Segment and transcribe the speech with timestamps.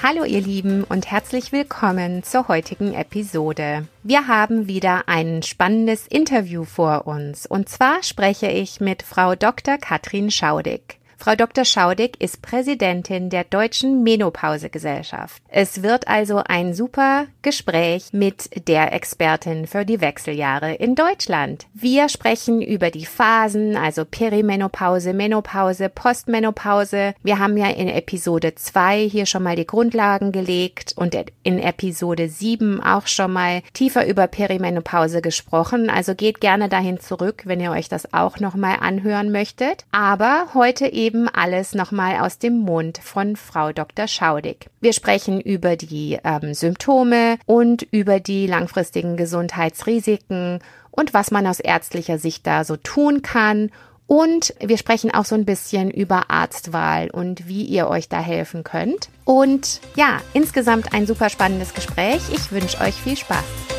[0.00, 3.88] Hallo ihr Lieben und herzlich willkommen zur heutigen Episode.
[4.04, 9.76] Wir haben wieder ein spannendes Interview vor uns und zwar spreche ich mit Frau Dr.
[9.76, 10.97] Katrin Schaudig.
[11.20, 11.64] Frau Dr.
[11.64, 15.42] Schaudig ist Präsidentin der Deutschen Menopausegesellschaft.
[15.48, 21.66] Es wird also ein super Gespräch mit der Expertin für die Wechseljahre in Deutschland.
[21.74, 27.14] Wir sprechen über die Phasen, also Perimenopause, Menopause, Postmenopause.
[27.24, 32.28] Wir haben ja in Episode 2 hier schon mal die Grundlagen gelegt und in Episode
[32.28, 35.90] 7 auch schon mal tiefer über Perimenopause gesprochen.
[35.90, 39.84] Also geht gerne dahin zurück, wenn ihr euch das auch noch mal anhören möchtet.
[39.90, 44.06] Aber heute eben eben alles nochmal aus dem Mund von Frau Dr.
[44.06, 44.66] Schaudig.
[44.82, 50.58] Wir sprechen über die ähm, Symptome und über die langfristigen Gesundheitsrisiken
[50.90, 53.70] und was man aus ärztlicher Sicht da so tun kann.
[54.06, 58.64] Und wir sprechen auch so ein bisschen über Arztwahl und wie ihr euch da helfen
[58.64, 59.08] könnt.
[59.24, 62.20] Und ja, insgesamt ein super spannendes Gespräch.
[62.34, 63.77] Ich wünsche euch viel Spaß.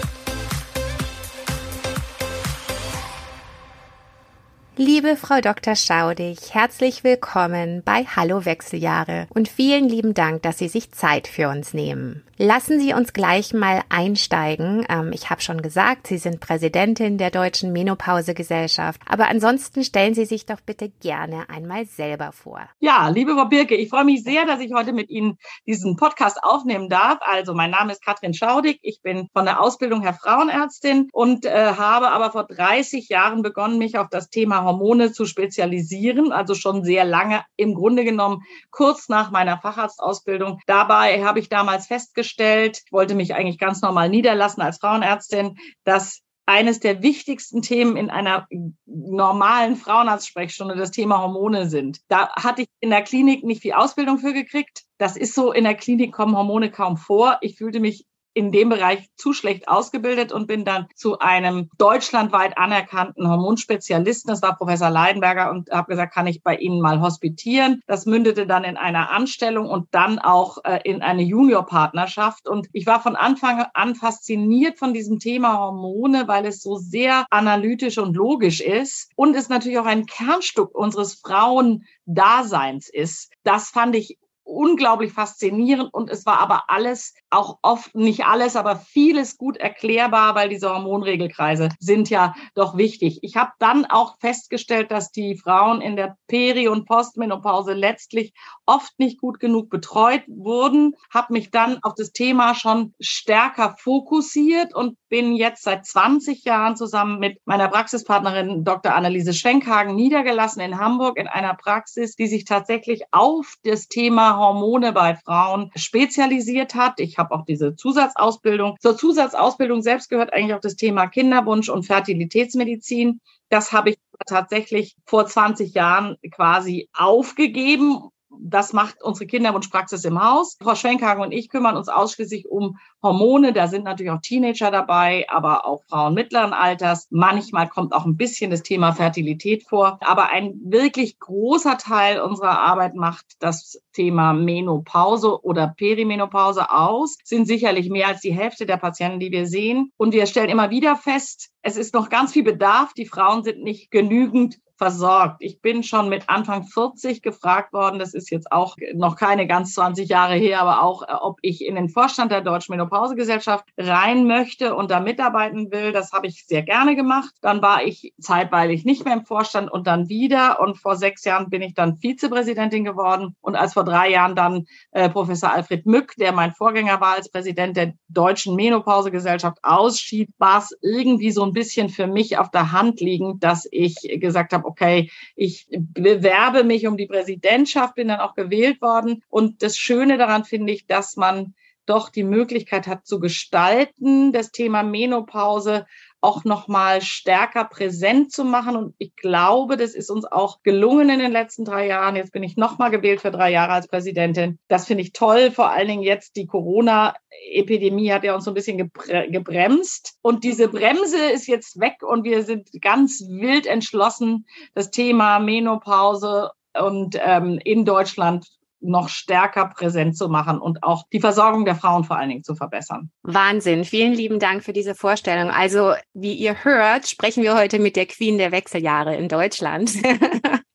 [4.81, 5.75] Liebe Frau Dr.
[5.75, 11.49] Schaudig, herzlich willkommen bei Hallo Wechseljahre und vielen lieben Dank, dass Sie sich Zeit für
[11.49, 12.23] uns nehmen.
[12.41, 14.85] Lassen Sie uns gleich mal einsteigen.
[14.87, 20.23] Ähm, ich habe schon gesagt, Sie sind Präsidentin der Deutschen Menopausegesellschaft, aber ansonsten stellen Sie
[20.23, 22.61] sich doch bitte gerne einmal selber vor.
[22.79, 25.37] Ja, liebe Frau Birke, ich freue mich sehr, dass ich heute mit Ihnen
[25.67, 27.17] diesen Podcast aufnehmen darf.
[27.19, 31.73] Also mein Name ist Katrin Schaudig, ich bin von der Ausbildung Herr Frauenärztin und äh,
[31.73, 36.85] habe aber vor 30 Jahren begonnen, mich auf das Thema Hormone zu spezialisieren, also schon
[36.85, 40.61] sehr lange im Grunde genommen kurz nach meiner Facharztausbildung.
[40.67, 46.21] Dabei habe ich damals festgestellt, ich wollte mich eigentlich ganz normal niederlassen als Frauenärztin, dass
[46.49, 48.47] eines der wichtigsten Themen in einer
[48.87, 51.99] normalen Frauenarztsprechstunde das Thema Hormone sind.
[52.07, 54.85] Da hatte ich in der Klinik nicht viel Ausbildung für gekriegt.
[54.97, 57.37] Das ist so, in der Klinik kommen Hormone kaum vor.
[57.41, 62.57] Ich fühlte mich in dem Bereich zu schlecht ausgebildet und bin dann zu einem deutschlandweit
[62.57, 67.81] anerkannten Hormonspezialisten, das war Professor Leidenberger, und habe gesagt, kann ich bei Ihnen mal hospitieren.
[67.87, 72.47] Das mündete dann in einer Anstellung und dann auch äh, in eine Juniorpartnerschaft.
[72.47, 77.25] Und ich war von Anfang an fasziniert von diesem Thema Hormone, weil es so sehr
[77.29, 83.31] analytisch und logisch ist und es natürlich auch ein Kernstück unseres Frauendaseins ist.
[83.43, 84.17] Das fand ich
[84.49, 90.35] unglaublich faszinierend und es war aber alles, auch oft nicht alles, aber vieles gut erklärbar,
[90.35, 93.19] weil diese Hormonregelkreise sind ja doch wichtig.
[93.21, 98.33] Ich habe dann auch festgestellt, dass die Frauen in der Peri- und Postmenopause letztlich
[98.65, 104.73] oft nicht gut genug betreut wurden, habe mich dann auf das Thema schon stärker fokussiert
[104.73, 108.95] und bin jetzt seit 20 Jahren zusammen mit meiner Praxispartnerin Dr.
[108.95, 114.93] Anneliese Schwenkhagen niedergelassen in Hamburg in einer Praxis, die sich tatsächlich auf das Thema Hormone
[114.93, 116.99] bei Frauen spezialisiert hat.
[116.99, 118.77] Ich habe auch diese Zusatzausbildung.
[118.79, 123.21] Zur Zusatzausbildung selbst gehört eigentlich auch das Thema Kinderwunsch und Fertilitätsmedizin.
[123.49, 128.09] Das habe ich tatsächlich vor 20 Jahren quasi aufgegeben
[128.41, 130.57] das macht unsere Kinderwunschpraxis im Haus.
[130.61, 133.53] Frau Schwenkhagen und ich kümmern uns ausschließlich um Hormone.
[133.53, 137.07] Da sind natürlich auch Teenager dabei, aber auch Frauen mittleren Alters.
[137.09, 139.99] Manchmal kommt auch ein bisschen das Thema Fertilität vor.
[140.01, 147.17] Aber ein wirklich großer Teil unserer Arbeit macht das Thema Menopause oder Perimenopause aus.
[147.23, 149.91] Sind sicherlich mehr als die Hälfte der Patienten, die wir sehen.
[149.97, 152.93] Und wir stellen immer wieder fest, es ist noch ganz viel Bedarf.
[152.93, 155.41] Die Frauen sind nicht genügend versorgt.
[155.41, 159.73] Ich bin schon mit Anfang 40 gefragt worden, das ist jetzt auch noch keine ganz
[159.73, 164.25] 20 Jahre her, aber auch, äh, ob ich in den Vorstand der Deutschen Menopausegesellschaft rein
[164.25, 165.91] möchte und da mitarbeiten will.
[165.91, 167.33] Das habe ich sehr gerne gemacht.
[167.41, 170.59] Dann war ich zeitweilig nicht mehr im Vorstand und dann wieder.
[170.59, 173.35] Und vor sechs Jahren bin ich dann Vizepräsidentin geworden.
[173.41, 177.29] Und als vor drei Jahren dann äh, Professor Alfred Mück, der mein Vorgänger war als
[177.29, 182.71] Präsident der Deutschen Menopausegesellschaft, ausschied, war es irgendwie so ein bisschen für mich auf der
[182.71, 188.19] Hand liegend, dass ich gesagt habe, okay, ich bewerbe mich um die Präsidentschaft, bin dann
[188.19, 189.23] auch gewählt worden.
[189.29, 191.53] Und das Schöne daran finde ich, dass man
[191.89, 195.85] doch die Möglichkeit hat zu gestalten, das Thema Menopause
[196.21, 198.75] auch nochmal stärker präsent zu machen.
[198.75, 202.15] Und ich glaube, das ist uns auch gelungen in den letzten drei Jahren.
[202.15, 204.59] Jetzt bin ich nochmal gewählt für drei Jahre als Präsidentin.
[204.67, 205.51] Das finde ich toll.
[205.51, 208.91] Vor allen Dingen jetzt die Corona-Epidemie hat ja uns so ein bisschen
[209.31, 210.17] gebremst.
[210.21, 216.51] Und diese Bremse ist jetzt weg und wir sind ganz wild entschlossen, das Thema Menopause
[216.77, 218.45] und ähm, in Deutschland
[218.81, 222.55] noch stärker präsent zu machen und auch die Versorgung der Frauen vor allen Dingen zu
[222.55, 223.11] verbessern.
[223.23, 223.83] Wahnsinn.
[223.83, 225.49] Vielen lieben Dank für diese Vorstellung.
[225.51, 229.91] Also, wie ihr hört, sprechen wir heute mit der Queen der Wechseljahre in Deutschland.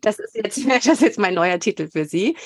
[0.00, 2.36] Das ist jetzt, das ist jetzt mein neuer Titel für Sie.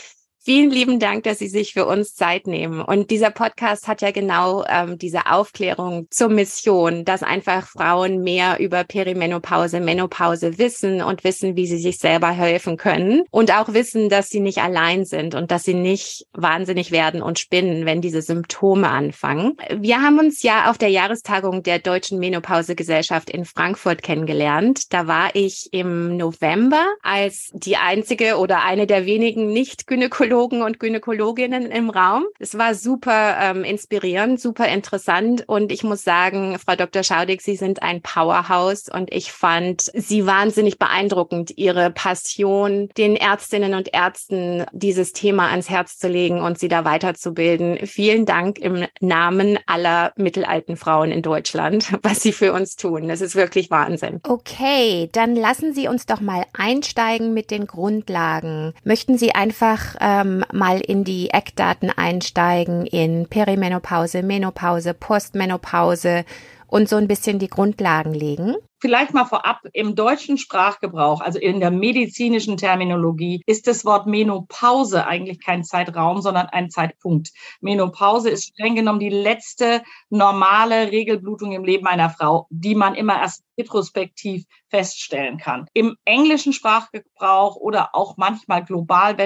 [0.46, 2.80] Vielen lieben Dank, dass Sie sich für uns Zeit nehmen.
[2.80, 8.60] Und dieser Podcast hat ja genau ähm, diese Aufklärung zur Mission, dass einfach Frauen mehr
[8.60, 14.08] über Perimenopause, Menopause wissen und wissen, wie sie sich selber helfen können und auch wissen,
[14.08, 18.22] dass sie nicht allein sind und dass sie nicht wahnsinnig werden und spinnen, wenn diese
[18.22, 19.56] Symptome anfangen.
[19.76, 24.92] Wir haben uns ja auf der Jahrestagung der Deutschen Menopausegesellschaft in Frankfurt kennengelernt.
[24.92, 30.78] Da war ich im November als die einzige oder eine der wenigen Nicht-Gynäkologen Gynäkologen und
[30.80, 32.24] Gynäkologinnen im Raum.
[32.38, 37.02] Es war super ähm, inspirierend, super interessant und ich muss sagen, Frau Dr.
[37.02, 43.74] Schaudig, Sie sind ein Powerhouse und ich fand Sie wahnsinnig beeindruckend, Ihre Passion, den Ärztinnen
[43.74, 47.86] und Ärzten dieses Thema ans Herz zu legen und sie da weiterzubilden.
[47.86, 53.08] Vielen Dank im Namen aller mittelalten Frauen in Deutschland, was Sie für uns tun.
[53.08, 54.20] Das ist wirklich Wahnsinn.
[54.22, 58.74] Okay, dann lassen Sie uns doch mal einsteigen mit den Grundlagen.
[58.84, 66.24] Möchten Sie einfach ähm, ähm, mal in die Eckdaten einsteigen in Perimenopause, Menopause, Postmenopause
[66.66, 68.56] und so ein bisschen die Grundlagen legen?
[68.80, 75.06] Vielleicht mal vorab, im deutschen Sprachgebrauch, also in der medizinischen Terminologie, ist das Wort Menopause
[75.06, 77.30] eigentlich kein Zeitraum, sondern ein Zeitpunkt.
[77.60, 83.18] Menopause ist streng genommen die letzte normale Regelblutung im Leben einer Frau, die man immer
[83.18, 85.66] erst retrospektiv feststellen kann.
[85.72, 89.16] Im englischen Sprachgebrauch oder auch manchmal global,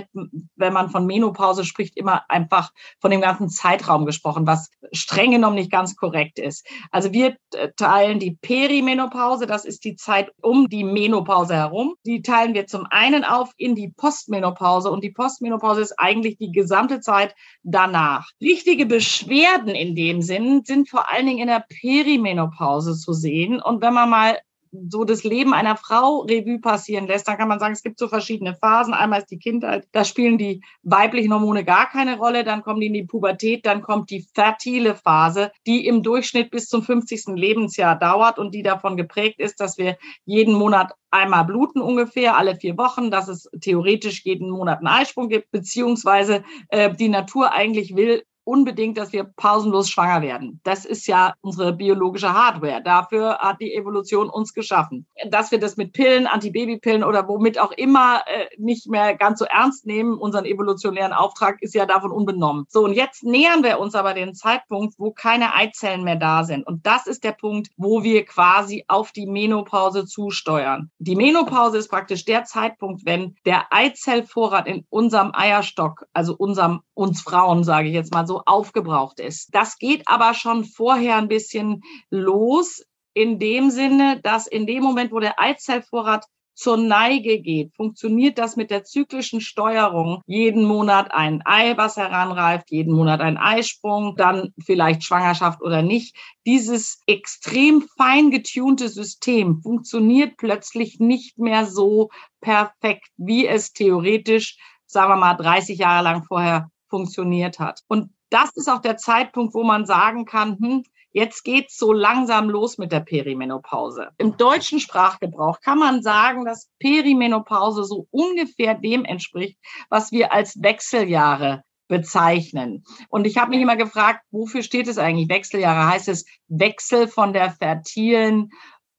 [0.56, 2.70] wenn man von Menopause spricht, immer einfach
[3.00, 6.66] von dem ganzen Zeitraum gesprochen, was streng genommen nicht ganz korrekt ist.
[6.90, 11.94] Also wir äh, teilen die Perimenopause Menopause, das ist die Zeit um die Menopause herum.
[12.04, 16.52] Die teilen wir zum einen auf in die Postmenopause und die Postmenopause ist eigentlich die
[16.52, 18.28] gesamte Zeit danach.
[18.40, 23.60] Richtige Beschwerden in dem Sinn sind vor allen Dingen in der Perimenopause zu sehen.
[23.60, 24.38] Und wenn man mal
[24.72, 28.08] so das Leben einer Frau Revue passieren lässt, dann kann man sagen, es gibt so
[28.08, 28.94] verschiedene Phasen.
[28.94, 32.86] Einmal ist die Kindheit, da spielen die weiblichen Hormone gar keine Rolle, dann kommen die
[32.86, 37.34] in die Pubertät, dann kommt die fertile Phase, die im Durchschnitt bis zum 50.
[37.34, 42.56] Lebensjahr dauert und die davon geprägt ist, dass wir jeden Monat einmal bluten ungefähr, alle
[42.56, 47.96] vier Wochen, dass es theoretisch jeden Monat einen Eisprung gibt, beziehungsweise äh, die Natur eigentlich
[47.96, 50.60] will, unbedingt, dass wir pausenlos schwanger werden.
[50.64, 52.82] Das ist ja unsere biologische Hardware.
[52.82, 55.06] Dafür hat die Evolution uns geschaffen.
[55.28, 59.44] Dass wir das mit Pillen, Antibabypillen oder womit auch immer äh, nicht mehr ganz so
[59.44, 62.64] ernst nehmen, unseren evolutionären Auftrag ist ja davon unbenommen.
[62.68, 66.66] So, und jetzt nähern wir uns aber den Zeitpunkt, wo keine Eizellen mehr da sind.
[66.66, 70.90] Und das ist der Punkt, wo wir quasi auf die Menopause zusteuern.
[70.98, 77.22] Die Menopause ist praktisch der Zeitpunkt, wenn der Eizellvorrat in unserem Eierstock, also unserem, uns
[77.22, 79.54] Frauen, sage ich jetzt mal so, aufgebraucht ist.
[79.54, 82.82] Das geht aber schon vorher ein bisschen los,
[83.14, 86.24] in dem Sinne, dass in dem Moment, wo der Eizellvorrat
[86.54, 90.20] zur Neige geht, funktioniert das mit der zyklischen Steuerung.
[90.26, 96.14] Jeden Monat ein Ei, was heranreift, jeden Monat ein Eisprung, dann vielleicht Schwangerschaft oder nicht.
[96.44, 102.10] Dieses extrem fein getunte System funktioniert plötzlich nicht mehr so
[102.42, 107.80] perfekt, wie es theoretisch, sagen wir mal, 30 Jahre lang vorher funktioniert hat.
[107.88, 112.48] Und das ist auch der Zeitpunkt, wo man sagen kann, hm, jetzt geht's so langsam
[112.48, 114.10] los mit der Perimenopause.
[114.18, 119.58] Im deutschen Sprachgebrauch kann man sagen, dass Perimenopause so ungefähr dem entspricht,
[119.88, 122.84] was wir als Wechseljahre bezeichnen.
[123.08, 125.90] Und ich habe mich immer gefragt, wofür steht es eigentlich Wechseljahre?
[125.90, 128.50] Heißt es Wechsel von der fertilen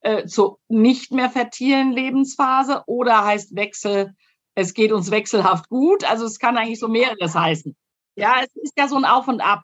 [0.02, 4.14] äh, zur nicht mehr fertilen Lebensphase oder heißt Wechsel,
[4.56, 6.04] es geht uns wechselhaft gut?
[6.04, 7.76] Also es kann eigentlich so mehreres heißen.
[8.16, 9.64] Ja, es ist ja so ein Auf und Ab.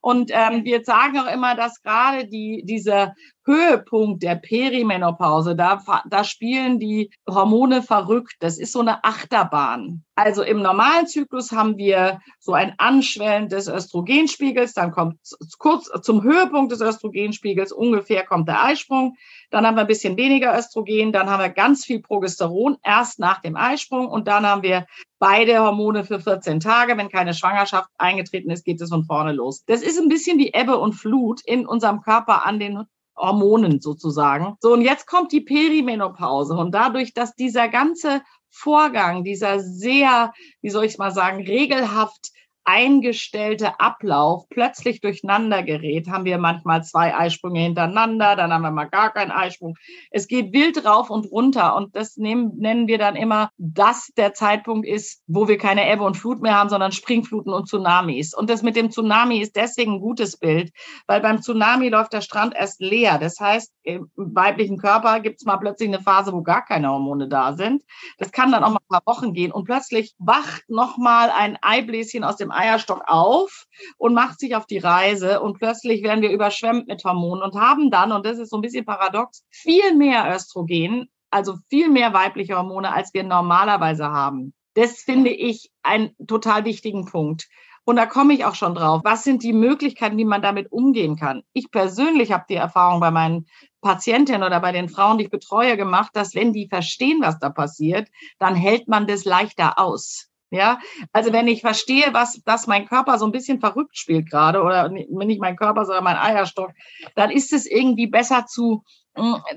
[0.00, 6.24] Und ähm, wir sagen auch immer, dass gerade die, dieser Höhepunkt der Perimenopause, da, da
[6.24, 8.34] spielen die Hormone verrückt.
[8.40, 10.04] Das ist so eine Achterbahn.
[10.14, 15.18] Also im normalen Zyklus haben wir so ein Anschwellen des Östrogenspiegels, dann kommt
[15.58, 19.16] kurz zum Höhepunkt des Östrogenspiegels ungefähr kommt der Eisprung,
[19.54, 23.40] dann haben wir ein bisschen weniger Östrogen, dann haben wir ganz viel Progesteron erst nach
[23.40, 24.84] dem Eisprung und dann haben wir
[25.20, 26.96] beide Hormone für 14 Tage.
[26.96, 29.62] Wenn keine Schwangerschaft eingetreten ist, geht es von vorne los.
[29.66, 32.82] Das ist ein bisschen die Ebbe und Flut in unserem Körper an den
[33.16, 34.56] Hormonen sozusagen.
[34.58, 40.32] So, und jetzt kommt die Perimenopause und dadurch, dass dieser ganze Vorgang, dieser sehr,
[40.62, 42.32] wie soll ich mal sagen, regelhaft
[42.64, 48.88] eingestellte Ablauf plötzlich durcheinander gerät, haben wir manchmal zwei Eisprünge hintereinander, dann haben wir mal
[48.88, 49.76] gar keinen Eisprung.
[50.10, 54.34] Es geht wild rauf und runter und das nehmen, nennen wir dann immer, dass der
[54.34, 58.34] Zeitpunkt ist, wo wir keine Ebbe und Flut mehr haben, sondern Springfluten und Tsunamis.
[58.34, 60.72] Und das mit dem Tsunami ist deswegen ein gutes Bild,
[61.06, 63.18] weil beim Tsunami läuft der Strand erst leer.
[63.18, 67.28] Das heißt, im weiblichen Körper gibt es mal plötzlich eine Phase, wo gar keine Hormone
[67.28, 67.82] da sind.
[68.18, 71.58] Das kann dann auch mal ein paar Wochen gehen und plötzlich wacht noch mal ein
[71.60, 73.66] Eibläschen aus dem Eierstock auf
[73.98, 77.90] und macht sich auf die Reise und plötzlich werden wir überschwemmt mit Hormonen und haben
[77.90, 82.56] dann, und das ist so ein bisschen paradox, viel mehr Östrogen, also viel mehr weibliche
[82.56, 84.54] Hormone, als wir normalerweise haben.
[84.74, 87.48] Das finde ich einen total wichtigen Punkt.
[87.86, 89.02] Und da komme ich auch schon drauf.
[89.04, 91.42] Was sind die Möglichkeiten, wie man damit umgehen kann?
[91.52, 93.46] Ich persönlich habe die Erfahrung bei meinen
[93.82, 97.50] Patientinnen oder bei den Frauen, die ich betreue, gemacht, dass wenn die verstehen, was da
[97.50, 98.08] passiert,
[98.38, 100.30] dann hält man das leichter aus.
[100.54, 100.78] Ja,
[101.12, 104.88] also wenn ich verstehe, was, dass mein Körper so ein bisschen verrückt spielt gerade oder
[104.88, 106.70] nicht mein Körper, sondern mein Eierstock,
[107.16, 108.84] dann ist es irgendwie besser zu,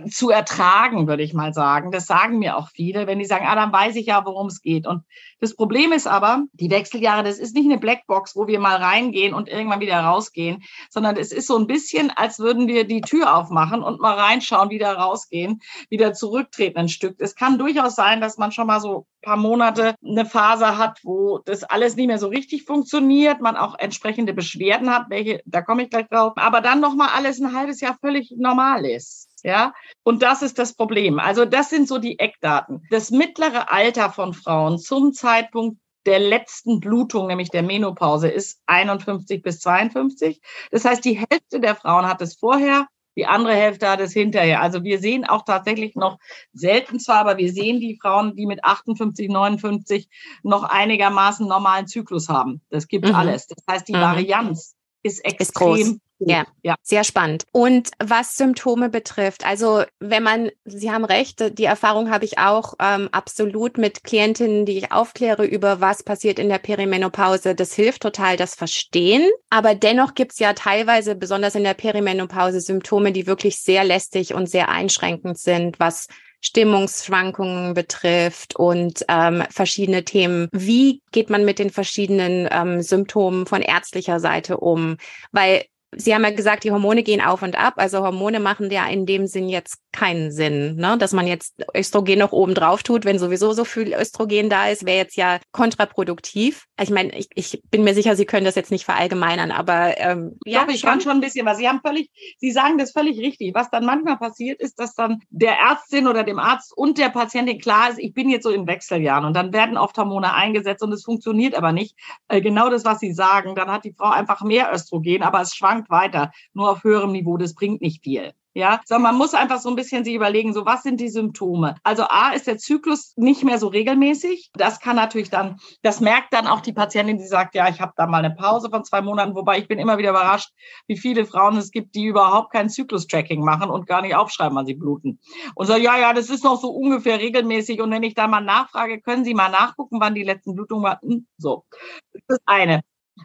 [0.10, 1.92] zu ertragen, würde ich mal sagen.
[1.92, 4.62] Das sagen mir auch viele, wenn die sagen, ah, dann weiß ich ja, worum es
[4.62, 4.86] geht.
[4.86, 5.04] Und
[5.40, 9.34] das Problem ist aber, die Wechseljahre, das ist nicht eine Blackbox, wo wir mal reingehen
[9.34, 13.36] und irgendwann wieder rausgehen, sondern es ist so ein bisschen, als würden wir die Tür
[13.36, 17.16] aufmachen und mal reinschauen, wieder rausgehen, wieder zurücktreten ein Stück.
[17.20, 21.40] Es kann durchaus sein, dass man schon mal so paar Monate eine Phase hat, wo
[21.40, 25.84] das alles nicht mehr so richtig funktioniert, man auch entsprechende Beschwerden hat, welche, da komme
[25.84, 29.26] ich gleich drauf, aber dann nochmal alles ein halbes Jahr völlig normal ist.
[29.48, 29.74] Ja,
[30.04, 31.20] und das ist das Problem.
[31.20, 32.86] Also das sind so die Eckdaten.
[32.89, 39.42] Das mittlere Alter von Frauen zum Zeitpunkt der letzten Blutung, nämlich der Menopause, ist 51
[39.42, 40.42] bis 52.
[40.72, 44.62] Das heißt, die Hälfte der Frauen hat es vorher, die andere Hälfte hat es hinterher.
[44.62, 46.20] Also wir sehen auch tatsächlich noch
[46.51, 50.10] selten zwar, aber wir sehen die Frauen, die mit 58, 59
[50.44, 52.60] noch einigermaßen normalen Zyklus haben.
[52.70, 53.16] Das gibt mhm.
[53.16, 53.48] alles.
[53.48, 54.01] Das heißt, die mhm.
[54.01, 56.01] Varianz ist extrem ist.
[56.19, 57.45] Ja, ja, sehr spannend.
[57.51, 62.74] Und was Symptome betrifft, also wenn man, Sie haben recht, die Erfahrung habe ich auch
[62.79, 67.53] ähm, absolut mit Klientinnen, die ich aufkläre über was passiert in der Perimenopause.
[67.53, 69.29] Das hilft total, das Verstehen.
[69.51, 74.33] Aber dennoch gibt es ja teilweise, besonders in der Perimenopause, Symptome, die wirklich sehr lästig
[74.33, 76.07] und sehr einschränkend sind, was
[76.41, 80.50] Stimmungsschwankungen betrifft und ähm, verschiedene Themen.
[80.51, 84.97] Wie geht man mit den verschiedenen ähm, Symptomen von ärztlicher Seite um?
[85.31, 85.65] Weil
[85.96, 87.75] Sie haben ja gesagt, die Hormone gehen auf und ab.
[87.77, 90.98] Also Hormone machen ja in dem Sinn jetzt keinen Sinn, ne?
[90.98, 94.86] dass man jetzt Östrogen noch oben drauf tut, wenn sowieso so viel Östrogen da ist,
[94.86, 96.65] wäre jetzt ja kontraproduktiv.
[96.79, 100.38] Ich meine, ich, ich bin mir sicher, Sie können das jetzt nicht verallgemeinern, aber ähm,
[100.46, 100.89] ja, Doch, ich schon.
[100.89, 101.58] kann schon ein bisschen was.
[101.58, 103.56] Sie haben völlig, Sie sagen das völlig richtig.
[103.56, 107.60] Was dann manchmal passiert, ist, dass dann der Ärztin oder dem Arzt und der Patientin
[107.60, 110.91] klar ist, ich bin jetzt so in Wechseljahren und dann werden oft Hormone eingesetzt und
[110.91, 111.98] es funktioniert aber nicht.
[112.27, 113.56] Äh, genau das, was Sie sagen.
[113.56, 117.12] Dann hat die Frau einfach mehr Östrogen, aber es schwankt schwankt weiter, nur auf höherem
[117.12, 118.34] Niveau, das bringt nicht viel.
[118.53, 121.75] Ja, sondern man muss einfach so ein bisschen sich überlegen, so was sind die Symptome?
[121.84, 124.50] Also A ist der Zyklus nicht mehr so regelmäßig.
[124.55, 127.93] Das kann natürlich dann, das merkt dann auch die Patientin, die sagt, ja, ich habe
[127.96, 130.50] da mal eine Pause von zwei Monaten, wobei ich bin immer wieder überrascht,
[130.88, 134.65] wie viele Frauen es gibt, die überhaupt kein Zyklus-Tracking machen und gar nicht aufschreiben, wann
[134.65, 135.19] sie bluten.
[135.53, 137.79] Und sagen, ja, ja, das ist noch so ungefähr regelmäßig.
[137.79, 141.27] Und wenn ich da mal nachfrage, können Sie mal nachgucken, wann die letzten Blutungen waren?
[141.38, 141.63] So.
[142.12, 142.81] Das ist eine.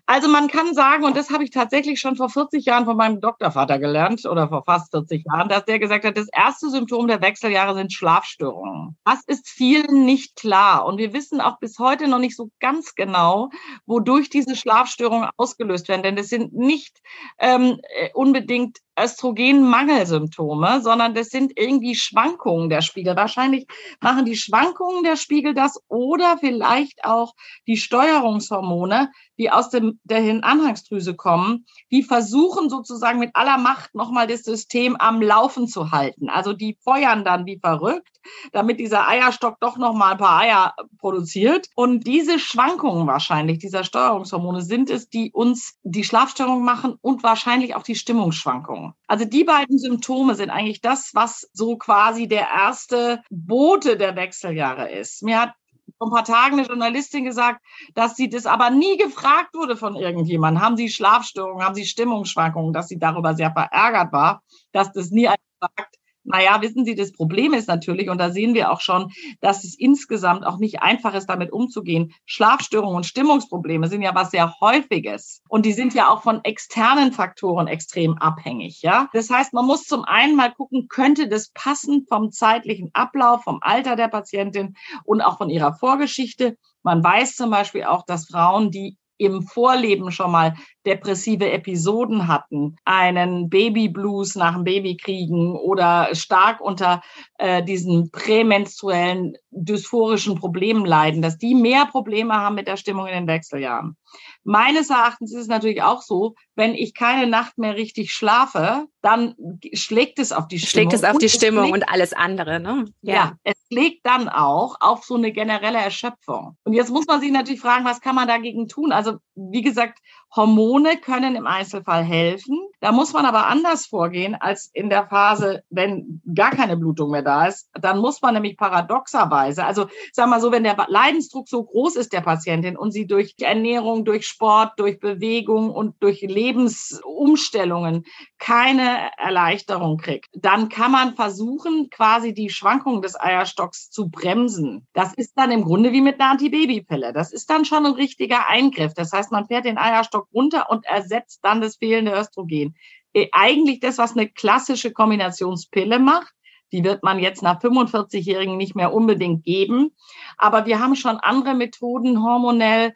[0.06, 3.20] Also man kann sagen, und das habe ich tatsächlich schon vor 40 Jahren von meinem
[3.20, 7.20] Doktorvater gelernt oder vor fast 40 Jahren, dass der gesagt hat, das erste Symptom der
[7.20, 8.96] Wechseljahre sind Schlafstörungen.
[9.04, 10.84] Das ist vielen nicht klar.
[10.86, 13.50] Und wir wissen auch bis heute noch nicht so ganz genau,
[13.86, 16.02] wodurch diese Schlafstörungen ausgelöst werden.
[16.02, 17.00] Denn das sind nicht
[17.38, 17.80] ähm,
[18.14, 23.16] unbedingt Östrogenmangelsymptome, sondern das sind irgendwie Schwankungen der Spiegel.
[23.16, 23.66] Wahrscheinlich
[24.00, 27.34] machen die Schwankungen der Spiegel das oder vielleicht auch
[27.66, 34.26] die Steuerungshormone, die aus dem, der Anhangsdrüse kommen, die versuchen sozusagen mit aller Macht nochmal
[34.26, 36.28] das System am Laufen zu halten.
[36.28, 38.20] Also die feuern dann wie verrückt,
[38.52, 41.68] damit dieser Eierstock doch nochmal ein paar Eier produziert.
[41.74, 47.74] Und diese Schwankungen wahrscheinlich, dieser Steuerungshormone sind es, die uns die Schlafstörung machen und wahrscheinlich
[47.74, 48.81] auch die Stimmungsschwankungen.
[48.82, 48.94] Essstörung.
[49.06, 54.90] Also die beiden Symptome sind eigentlich das, was so quasi der erste Bote der Wechseljahre
[54.90, 55.22] ist.
[55.22, 55.52] Mir hat
[55.98, 57.60] vor ein paar Tagen eine Journalistin gesagt,
[57.94, 60.62] dass sie das aber nie gefragt wurde von irgendjemandem.
[60.62, 65.28] Haben Sie Schlafstörungen, haben Sie Stimmungsschwankungen, dass sie darüber sehr verärgert war, dass das nie
[65.60, 69.10] gefragt Naja, wissen Sie, das Problem ist natürlich, und da sehen wir auch schon,
[69.40, 72.12] dass es insgesamt auch nicht einfach ist, damit umzugehen.
[72.26, 75.42] Schlafstörungen und Stimmungsprobleme sind ja was sehr Häufiges.
[75.48, 79.08] Und die sind ja auch von externen Faktoren extrem abhängig, ja.
[79.12, 83.58] Das heißt, man muss zum einen mal gucken, könnte das passen vom zeitlichen Ablauf, vom
[83.60, 84.74] Alter der Patientin
[85.04, 86.56] und auch von ihrer Vorgeschichte.
[86.82, 90.54] Man weiß zum Beispiel auch, dass Frauen, die im Vorleben schon mal
[90.86, 97.02] depressive Episoden hatten, einen Babyblues nach dem Babykriegen oder stark unter
[97.38, 103.14] äh, diesen prämenstruellen dysphorischen Problemen leiden, dass die mehr Probleme haben mit der Stimmung in
[103.14, 103.96] den Wechseljahren.
[104.44, 109.34] Meines Erachtens ist es natürlich auch so, wenn ich keine Nacht mehr richtig schlafe, dann
[109.72, 110.90] schlägt es auf die Stimmung.
[110.90, 112.84] Schlägt es auf die Stimmung schlägt, und alles andere, ne?
[113.02, 113.14] Ja.
[113.14, 116.56] ja, es schlägt dann auch auf so eine generelle Erschöpfung.
[116.64, 118.92] Und jetzt muss man sich natürlich fragen, was kann man dagegen tun?
[118.92, 119.98] Also, wie gesagt,
[120.34, 122.58] Hormone können im Einzelfall helfen.
[122.80, 127.22] Da muss man aber anders vorgehen als in der Phase, wenn gar keine Blutung mehr
[127.22, 127.68] da ist.
[127.74, 132.12] Dann muss man nämlich paradoxerweise, also sag mal so, wenn der Leidensdruck so groß ist
[132.12, 138.04] der Patientin und sie durch Ernährung, durch Sport, durch Bewegung und durch Lebensumstellungen
[138.42, 144.88] keine Erleichterung kriegt, dann kann man versuchen, quasi die Schwankungen des Eierstocks zu bremsen.
[144.94, 147.12] Das ist dann im Grunde wie mit einer Antibabypille.
[147.12, 148.94] Das ist dann schon ein richtiger Eingriff.
[148.94, 152.74] Das heißt, man fährt den Eierstock runter und ersetzt dann das fehlende Östrogen.
[153.12, 156.34] Äh, eigentlich das, was eine klassische Kombinationspille macht.
[156.72, 159.94] Die wird man jetzt nach 45-Jährigen nicht mehr unbedingt geben.
[160.36, 162.92] Aber wir haben schon andere Methoden hormonell,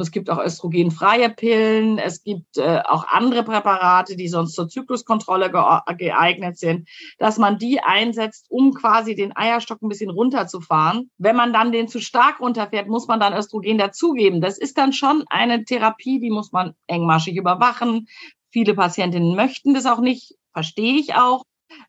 [0.00, 5.50] es gibt auch östrogenfreie Pillen, es gibt äh, auch andere Präparate, die sonst zur Zykluskontrolle
[5.96, 6.88] geeignet sind,
[7.18, 11.10] dass man die einsetzt, um quasi den Eierstock ein bisschen runterzufahren.
[11.18, 14.40] Wenn man dann den zu stark runterfährt, muss man dann Östrogen dazugeben.
[14.40, 18.06] Das ist dann schon eine Therapie, die muss man engmaschig überwachen.
[18.50, 21.44] Viele Patientinnen möchten das auch nicht, verstehe ich auch.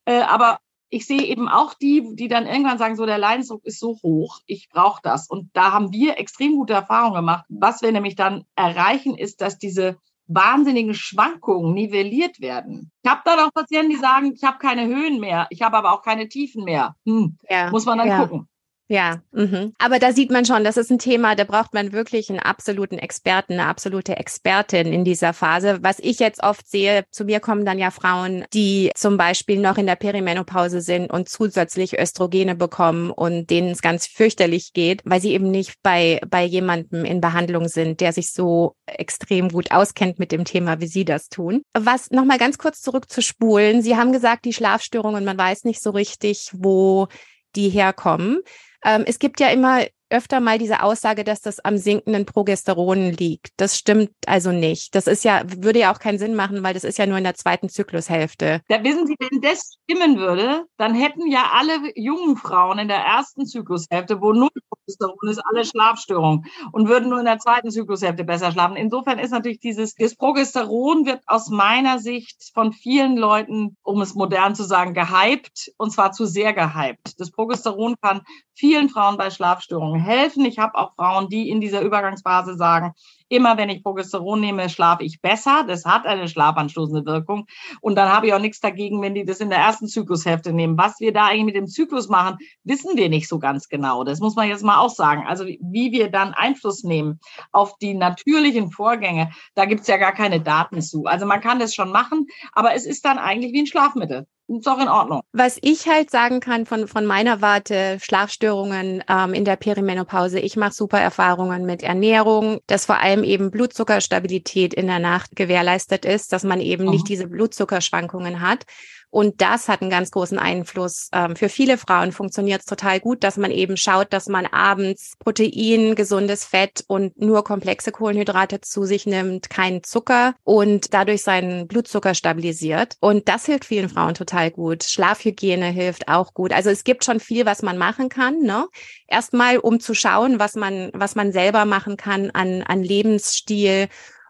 [0.05, 3.79] Äh, aber ich sehe eben auch die, die dann irgendwann sagen, so der Leidensdruck ist
[3.79, 5.27] so hoch, ich brauche das.
[5.27, 7.45] Und da haben wir extrem gute Erfahrungen gemacht.
[7.49, 12.91] Was wir nämlich dann erreichen, ist, dass diese wahnsinnigen Schwankungen nivelliert werden.
[13.03, 15.93] Ich habe dann auch Patienten, die sagen, ich habe keine Höhen mehr, ich habe aber
[15.93, 16.95] auch keine Tiefen mehr.
[17.05, 18.19] Hm, ja, muss man dann ja.
[18.25, 18.48] gucken.
[18.87, 19.74] Ja, mhm.
[19.79, 23.00] aber da sieht man schon, das ist ein Thema, da braucht man wirklich einen absoluten
[23.00, 25.79] Experten, eine absolute Expertin in dieser Phase.
[25.81, 29.79] Was ich jetzt oft sehe, zu mir kommen dann ja Frauen, die zum Beispiel noch
[29.79, 35.19] in der Perimenopause sind und zusätzlich Östrogene bekommen und denen es ganz fürchterlich geht, weil
[35.19, 40.19] sie eben nicht bei, bei jemandem in Behandlung sind, der sich so extrem gut auskennt
[40.19, 41.63] mit dem Thema, wie sie das tun.
[41.74, 43.81] Was nochmal ganz kurz zurückzuspulen.
[43.81, 47.07] Sie haben gesagt, die Schlafstörungen, man weiß nicht so richtig, wo
[47.55, 48.41] die herkommen.
[48.83, 53.50] Ähm, es gibt ja immer öfter mal diese Aussage, dass das am sinkenden Progesteron liegt.
[53.57, 54.96] Das stimmt also nicht.
[54.96, 57.24] Das ist ja, würde ja auch keinen Sinn machen, weil das ist ja nur in
[57.24, 58.61] der zweiten Zyklushälfte.
[58.68, 63.00] Da wissen Sie, wenn das stimmen würde, dann hätten ja alle jungen Frauen in der
[63.00, 68.24] ersten Zyklushälfte, wo null Progesteron ist, alle Schlafstörungen und würden nur in der zweiten Zyklushälfte
[68.24, 68.77] besser schlafen.
[68.77, 74.15] Insofern ist natürlich dieses, das Progesteron wird aus meiner Sicht von vielen Leuten, um es
[74.15, 77.20] modern zu sagen, gehypt und zwar zu sehr gehypt.
[77.20, 78.22] Das Progesteron kann
[78.53, 80.46] vielen Frauen bei Schlafstörungen helfen.
[80.46, 82.94] Ich habe auch Frauen, die in dieser Übergangsphase sagen,
[83.27, 85.66] Immer wenn ich Progesteron nehme, schlafe ich besser.
[85.68, 87.48] Das hat eine schlafanstoßende Wirkung.
[87.81, 90.77] Und dann habe ich auch nichts dagegen, wenn die das in der ersten Zyklushälfte nehmen.
[90.77, 94.03] Was wir da eigentlich mit dem Zyklus machen, wissen wir nicht so ganz genau.
[94.03, 95.25] Das muss man jetzt mal auch sagen.
[95.27, 97.20] Also wie wir dann Einfluss nehmen
[97.51, 101.05] auf die natürlichen Vorgänge, da gibt es ja gar keine Daten zu.
[101.05, 104.68] Also man kann das schon machen, aber es ist dann eigentlich wie ein Schlafmittel ist
[104.68, 105.22] auch in Ordnung.
[105.31, 110.55] Was ich halt sagen kann von, von meiner Warte, Schlafstörungen ähm, in der Perimenopause, ich
[110.55, 116.31] mache super Erfahrungen mit Ernährung, dass vor allem eben Blutzuckerstabilität in der Nacht gewährleistet ist,
[116.31, 116.92] dass man eben mhm.
[116.92, 118.66] nicht diese Blutzuckerschwankungen hat.
[119.15, 121.07] Und das hat einen ganz großen Einfluss.
[121.13, 125.13] Ähm, für viele Frauen funktioniert es total gut, dass man eben schaut, dass man abends
[125.19, 131.65] Protein, gesundes Fett und nur komplexe Kohlenhydrate zu sich nimmt, keinen Zucker und dadurch seinen
[131.65, 132.97] Blutzucker stabilisiert.
[132.99, 134.83] Und das hilft vielen Frauen total gut.
[134.83, 136.51] Schlafhygiene hilft auch gut.
[136.51, 138.41] Also es gibt schon viel, was man machen kann.
[138.41, 138.67] Ne?
[139.07, 143.87] Erstmal, um zu schauen, was man, was man selber machen kann an, an Lebensstil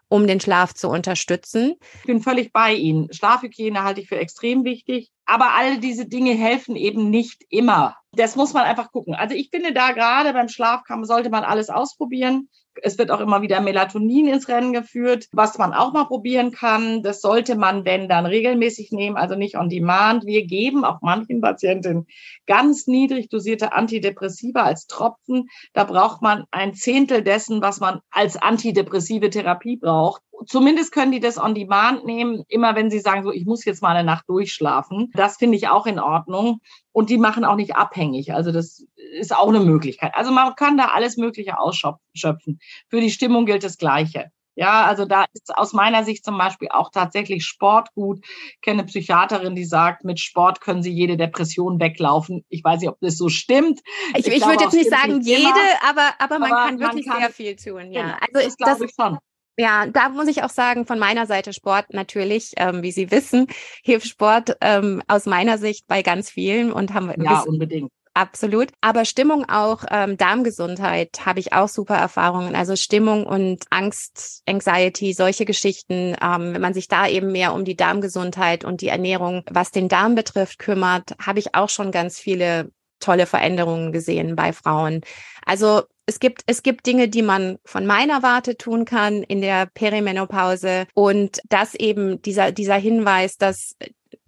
[0.07, 1.75] um den Schlaf zu unterstützen.
[1.99, 3.11] Ich bin völlig bei Ihnen.
[3.11, 5.11] Schlafhygiene halte ich für extrem wichtig.
[5.25, 7.97] Aber all diese Dinge helfen eben nicht immer.
[8.11, 9.15] Das muss man einfach gucken.
[9.15, 12.49] Also ich finde da gerade beim Schlaf sollte man alles ausprobieren.
[12.81, 17.03] Es wird auch immer wieder Melatonin ins Rennen geführt, was man auch mal probieren kann.
[17.03, 20.25] Das sollte man, wenn dann regelmäßig nehmen, also nicht on demand.
[20.25, 22.07] Wir geben auch manchen Patientinnen
[22.47, 25.47] ganz niedrig dosierte Antidepressiva als Tropfen.
[25.73, 30.21] Da braucht man ein Zehntel dessen, was man als antidepressive Therapie braucht.
[30.47, 33.81] Zumindest können die das on demand nehmen, immer wenn sie sagen, so, ich muss jetzt
[33.81, 35.11] mal eine Nacht durchschlafen.
[35.13, 36.59] Das finde ich auch in Ordnung.
[36.91, 38.33] Und die machen auch nicht abhängig.
[38.33, 38.85] Also das
[39.19, 40.13] ist auch eine Möglichkeit.
[40.15, 42.59] Also man kann da alles Mögliche ausschöpfen.
[42.89, 44.31] Für die Stimmung gilt das Gleiche.
[44.55, 48.19] Ja, also da ist aus meiner Sicht zum Beispiel auch tatsächlich Sport gut.
[48.23, 52.45] Ich kenne eine Psychiaterin, die sagt, mit Sport können sie jede Depression weglaufen.
[52.47, 53.81] Ich weiß nicht, ob das so stimmt.
[54.15, 55.49] Ich, ich, ich würde jetzt nicht sagen jede,
[55.85, 57.91] aber, aber man aber kann wirklich man kann, sehr viel tun.
[57.91, 59.17] Ja, genau, also das glaube ich schon.
[59.57, 63.47] Ja, da muss ich auch sagen, von meiner Seite Sport natürlich, ähm, wie Sie wissen,
[63.83, 67.23] hilft Sport ähm, aus meiner Sicht bei ganz vielen und haben wir.
[67.23, 67.91] Ja, unbedingt.
[68.15, 68.69] Absolut.
[68.79, 72.55] Aber Stimmung auch, ähm, Darmgesundheit habe ich auch super Erfahrungen.
[72.55, 76.15] Also Stimmung und Angst, Anxiety, solche Geschichten.
[76.21, 79.89] Ähm, wenn man sich da eben mehr um die Darmgesundheit und die Ernährung, was den
[79.89, 85.01] Darm betrifft, kümmert, habe ich auch schon ganz viele tolle Veränderungen gesehen bei Frauen.
[85.45, 89.65] Also es gibt, es gibt Dinge, die man von meiner Warte tun kann in der
[89.65, 90.85] Perimenopause.
[90.93, 93.75] Und das eben dieser, dieser Hinweis, dass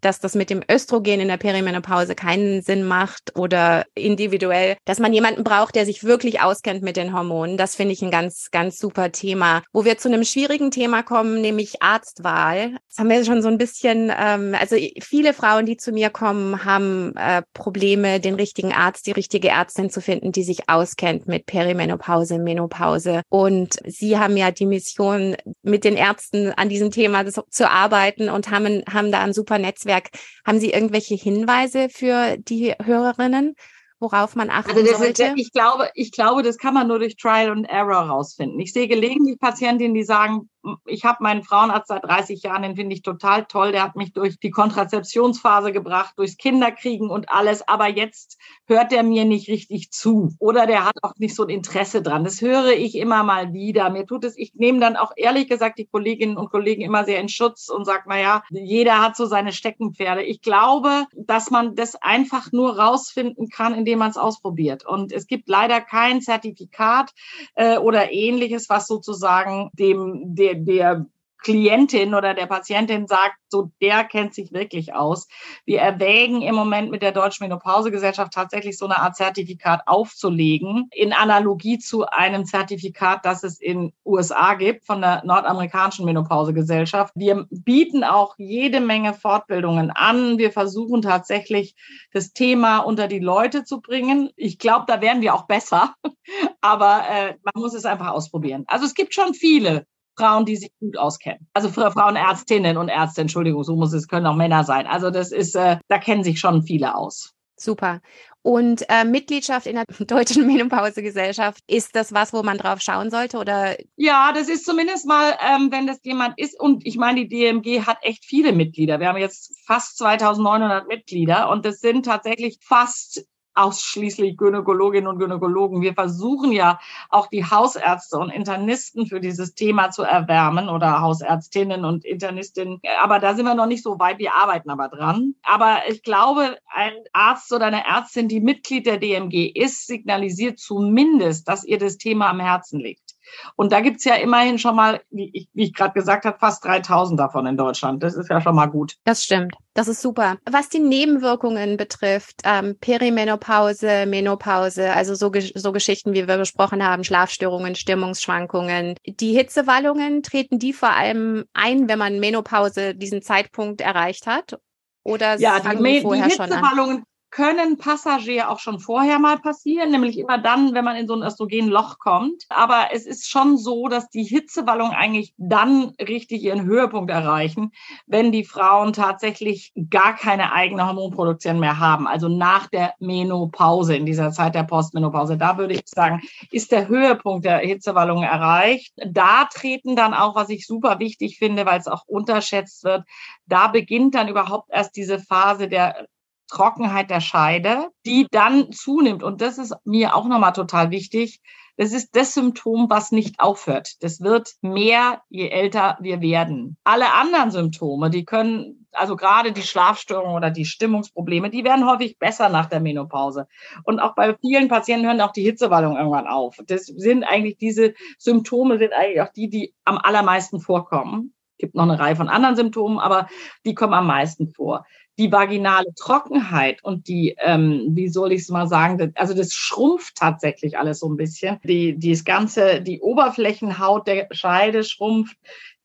[0.02, 5.14] dass das mit dem Östrogen in der Perimenopause keinen Sinn macht oder individuell, dass man
[5.14, 7.58] jemanden braucht, der sich wirklich auskennt mit den Hormonen.
[7.58, 9.64] Das finde ich ein ganz, ganz super Thema.
[9.74, 12.78] Wo wir zu einem schwierigen Thema kommen, nämlich Arztwahl.
[12.90, 16.64] Das haben wir schon so ein bisschen, ähm, also viele Frauen, die zu mir kommen,
[16.64, 21.46] haben äh, Probleme, den richtigen Arzt, die richtige Ärztin zu finden, die sich auskennt mit
[21.46, 23.22] Perimenopause, Menopause.
[23.30, 28.52] Und sie haben ja die Mission, mit den Ärzten an diesem Thema zu arbeiten und
[28.52, 30.10] haben, haben da ein super Netzwerk Netzwerk.
[30.46, 33.56] Haben Sie irgendwelche Hinweise für die Hörerinnen,
[34.00, 35.24] worauf man achten also sollte?
[35.24, 38.60] Ist, ich glaube, ich glaube, das kann man nur durch Trial and Error rausfinden.
[38.60, 40.50] Ich sehe gelegentlich Patientinnen, die sagen,
[40.86, 43.72] ich habe meinen Frauenarzt seit 30 Jahren, den finde ich total toll.
[43.72, 47.68] Der hat mich durch die Kontrazeptionsphase gebracht, durchs Kinderkriegen und alles.
[47.68, 51.50] Aber jetzt hört er mir nicht richtig zu oder der hat auch nicht so ein
[51.50, 52.24] Interesse dran.
[52.24, 53.90] Das höre ich immer mal wieder.
[53.90, 57.20] Mir tut es, ich nehme dann auch ehrlich gesagt die Kolleginnen und Kollegen immer sehr
[57.20, 60.24] in Schutz und sage, na ja, jeder hat so seine Steckenpferde.
[60.24, 64.86] Ich glaube, dass man das einfach nur rausfinden kann, indem man es ausprobiert.
[64.86, 67.12] Und es gibt leider kein Zertifikat
[67.56, 71.06] äh, oder ähnliches, was sozusagen dem, der, der
[71.44, 75.28] Klientin oder der Patientin sagt, so der kennt sich wirklich aus.
[75.66, 81.14] Wir erwägen im Moment mit der Deutschen Menopausegesellschaft tatsächlich so eine Art Zertifikat aufzulegen, in
[81.14, 87.14] Analogie zu einem Zertifikat, das es in USA gibt von der nordamerikanischen Menopausegesellschaft.
[87.16, 90.38] Wir bieten auch jede Menge Fortbildungen an.
[90.38, 91.76] Wir versuchen tatsächlich
[92.12, 94.32] das Thema unter die Leute zu bringen.
[94.36, 95.94] Ich glaube, da werden wir auch besser,
[96.62, 98.66] aber äh, man muss es einfach ausprobieren.
[98.68, 99.86] Also es gibt schon viele
[100.18, 101.48] Frauen, die sich gut auskennen.
[101.54, 104.88] Also für Frauenärztinnen und Ärzte, Entschuldigung, so muss es, können auch Männer sein.
[104.88, 107.34] Also das ist, äh, da kennen sich schon viele aus.
[107.60, 108.02] Super.
[108.44, 113.40] Und äh, Mitgliedschaft in der Deutschen Menopausegesellschaft, ist das was, wo man drauf schauen sollte?
[113.40, 113.76] Oder?
[113.96, 116.58] Ja, das ist zumindest mal, ähm, wenn das jemand ist.
[116.58, 119.00] Und ich meine, die DMG hat echt viele Mitglieder.
[119.00, 123.26] Wir haben jetzt fast 2900 Mitglieder und das sind tatsächlich fast
[123.58, 125.82] ausschließlich Gynäkologinnen und Gynäkologen.
[125.82, 131.86] Wir versuchen ja auch die Hausärzte und Internisten für dieses Thema zu erwärmen oder Hausärztinnen
[131.86, 132.80] und Internistinnen.
[133.02, 134.20] Aber da sind wir noch nicht so weit.
[134.20, 135.36] Wir arbeiten aber dran.
[135.44, 141.48] Aber ich glaube, ein Arzt oder eine Ärztin, die Mitglied der DMG ist, signalisiert zumindest,
[141.48, 143.07] dass ihr das Thema am Herzen liegt.
[143.56, 146.64] Und da gibt's ja immerhin schon mal, wie ich, wie ich gerade gesagt habe, fast
[146.66, 148.04] 3000 davon in Deutschland.
[148.04, 148.96] Das ist ja schon mal gut.
[149.04, 149.56] Das stimmt.
[149.74, 150.38] Das ist super.
[150.50, 157.04] Was die Nebenwirkungen betrifft, ähm, Perimenopause, Menopause, also so, so Geschichten, wie wir besprochen haben,
[157.04, 158.96] Schlafstörungen, Stimmungsschwankungen.
[159.06, 164.60] Die Hitzewallungen treten die vor allem ein, wenn man Menopause diesen Zeitpunkt erreicht hat?
[165.04, 170.38] Oder ja, die, die, die Hitzewallungen können Passagier auch schon vorher mal passieren, nämlich immer
[170.38, 172.46] dann, wenn man in so ein Östrogenloch kommt.
[172.50, 177.72] Aber es ist schon so, dass die Hitzewallungen eigentlich dann richtig ihren Höhepunkt erreichen,
[178.06, 182.08] wenn die Frauen tatsächlich gar keine eigene Hormonproduktion mehr haben.
[182.08, 185.38] Also nach der Menopause, in dieser Zeit der Postmenopause.
[185.38, 188.94] Da würde ich sagen, ist der Höhepunkt der Hitzewallungen erreicht.
[189.06, 193.04] Da treten dann auch, was ich super wichtig finde, weil es auch unterschätzt wird,
[193.46, 196.08] da beginnt dann überhaupt erst diese Phase der
[196.48, 199.24] Trockenheit der Scheide, die dann zunimmt.
[199.24, 201.42] Und das ist mir auch nochmal total wichtig.
[201.78, 204.02] Das ist das Symptom, was nicht aufhört.
[204.02, 206.76] Das wird mehr, je älter wir werden.
[206.84, 212.18] Alle anderen Symptome, die können also gerade die Schlafstörungen oder die Stimmungsprobleme, die werden häufig
[212.18, 213.48] besser nach der Menopause.
[213.84, 216.58] Und auch bei vielen Patienten hören auch die Hitzewallungen irgendwann auf.
[216.66, 221.36] Das sind eigentlich diese Symptome, sind eigentlich auch die, die am allermeisten vorkommen.
[221.52, 223.28] Es gibt noch eine Reihe von anderen Symptomen, aber
[223.66, 224.86] die kommen am meisten vor
[225.18, 230.16] die vaginale Trockenheit und die, ähm, wie soll ich es mal sagen, also das schrumpft
[230.16, 231.60] tatsächlich alles so ein bisschen.
[231.64, 235.38] Die, die ganze, die Oberflächenhaut der Scheide schrumpft,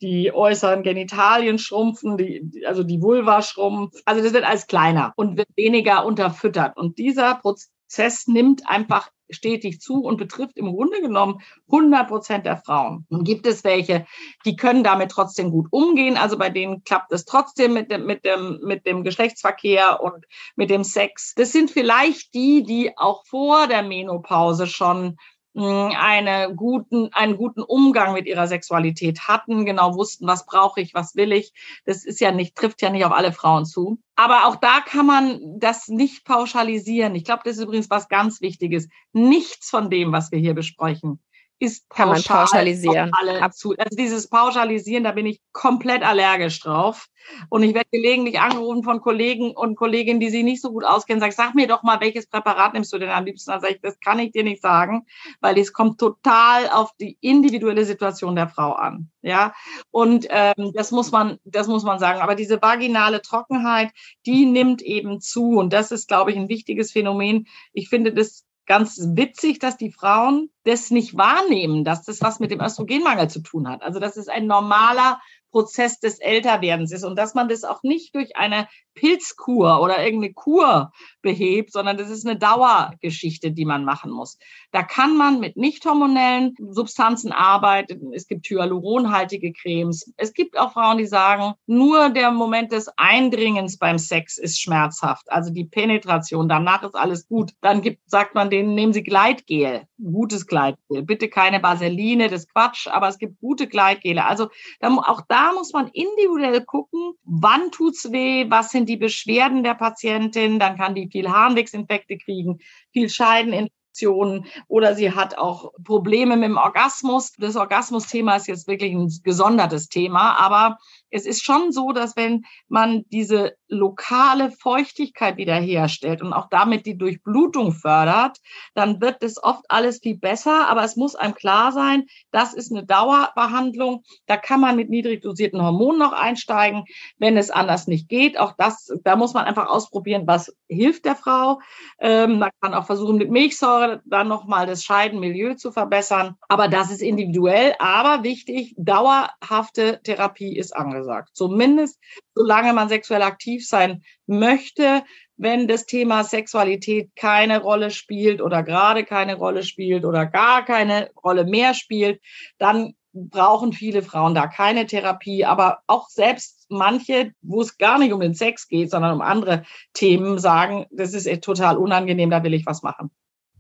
[0.03, 4.03] die äußeren Genitalien schrumpfen, die, also die Vulva schrumpft.
[4.05, 6.77] Also das wird alles kleiner und wird weniger unterfüttert.
[6.77, 11.41] Und dieser Prozess nimmt einfach stetig zu und betrifft im Grunde genommen
[11.71, 13.07] 100 Prozent der Frauen.
[13.09, 14.07] Nun gibt es welche,
[14.45, 16.17] die können damit trotzdem gut umgehen.
[16.17, 20.25] Also bei denen klappt es trotzdem mit dem, mit dem, mit dem Geschlechtsverkehr und
[20.57, 21.35] mit dem Sex.
[21.35, 25.17] Das sind vielleicht die, die auch vor der Menopause schon
[25.55, 31.15] eine guten, einen guten Umgang mit ihrer Sexualität hatten, genau wussten, was brauche ich, was
[31.15, 31.53] will ich.
[31.85, 33.99] Das ist ja nicht, trifft ja nicht auf alle Frauen zu.
[34.17, 37.15] Aber auch da kann man das nicht pauschalisieren.
[37.15, 38.89] Ich glaube, das ist übrigens was ganz Wichtiges.
[39.13, 41.21] Nichts von dem, was wir hier besprechen,
[41.63, 43.13] ist kann man pauschalisieren.
[43.17, 43.75] Alle zu.
[43.79, 47.07] Also dieses Pauschalisieren, da bin ich komplett allergisch drauf.
[47.51, 51.21] Und ich werde gelegentlich angerufen von Kollegen und Kolleginnen, die sich nicht so gut auskennen,
[51.21, 53.53] sag, sag mir doch mal, welches Präparat nimmst du denn am liebsten?
[53.53, 55.07] Dann sage ich, das kann ich dir nicht sagen,
[55.41, 59.13] weil es kommt total auf die individuelle Situation der Frau an.
[59.23, 59.55] Ja,
[59.93, 62.21] und ähm, das muss man, das muss man sagen.
[62.21, 63.93] Aber diese vaginale Trockenheit,
[64.27, 65.59] die nimmt eben zu.
[65.59, 67.47] Und das ist, glaube ich, ein wichtiges Phänomen.
[67.73, 72.51] Ich finde das ganz witzig, dass die Frauen das nicht wahrnehmen, dass das was mit
[72.51, 73.83] dem Östrogenmangel zu tun hat.
[73.83, 75.21] Also das ist ein normaler
[75.53, 80.35] Prozess des Älterwerdens ist und dass man das auch nicht durch eine Pilzkur oder irgendeine
[80.35, 84.39] Kur behebt, sondern das ist eine Dauergeschichte, die man machen muss.
[84.71, 88.13] Da kann man mit nicht hormonellen Substanzen arbeiten.
[88.13, 90.13] Es gibt hyaluronhaltige Cremes.
[90.17, 95.31] Es gibt auch Frauen, die sagen, nur der Moment des Eindringens beim Sex ist schmerzhaft,
[95.31, 96.49] also die Penetration.
[96.49, 97.53] Danach ist alles gut.
[97.61, 101.03] Dann gibt, sagt man denen, nehmen Sie Gleitgel, gutes Gleitgel.
[101.03, 104.25] Bitte keine Vaseline, das Quatsch, aber es gibt gute Gleitgele.
[104.25, 104.49] Also
[104.81, 110.59] auch da muss man individuell gucken, wann tut's weh, was sind die Beschwerden der Patientin,
[110.59, 112.61] dann kann die viel Harnwegsinfekte kriegen,
[112.93, 117.33] viel Scheideninfektionen oder sie hat auch Probleme mit dem Orgasmus.
[117.39, 120.79] Das Orgasmus-Thema ist jetzt wirklich ein gesondertes Thema, aber
[121.13, 126.97] es ist schon so, dass wenn man diese lokale Feuchtigkeit wiederherstellt und auch damit die
[126.97, 128.39] Durchblutung fördert,
[128.75, 130.69] dann wird das oft alles viel besser.
[130.69, 134.03] Aber es muss einem klar sein, das ist eine Dauerbehandlung.
[134.27, 136.85] Da kann man mit niedrig dosierten Hormonen noch einsteigen,
[137.19, 138.39] wenn es anders nicht geht.
[138.39, 141.61] Auch das, da muss man einfach ausprobieren, was hilft der Frau.
[142.01, 146.37] Ähm, man kann auch versuchen, mit Milchsäure dann nochmal das Scheidenmilieu zu verbessern.
[146.49, 147.75] Aber das ist individuell.
[147.79, 151.31] Aber wichtig, dauerhafte Therapie ist angesagt gesagt.
[151.35, 152.01] Zumindest
[152.35, 155.03] solange man sexuell aktiv sein möchte,
[155.37, 161.11] wenn das Thema Sexualität keine Rolle spielt oder gerade keine Rolle spielt oder gar keine
[161.23, 162.21] Rolle mehr spielt,
[162.59, 165.45] dann brauchen viele Frauen da keine Therapie.
[165.45, 169.65] Aber auch selbst manche, wo es gar nicht um den Sex geht, sondern um andere
[169.93, 173.11] Themen, sagen, das ist total unangenehm, da will ich was machen.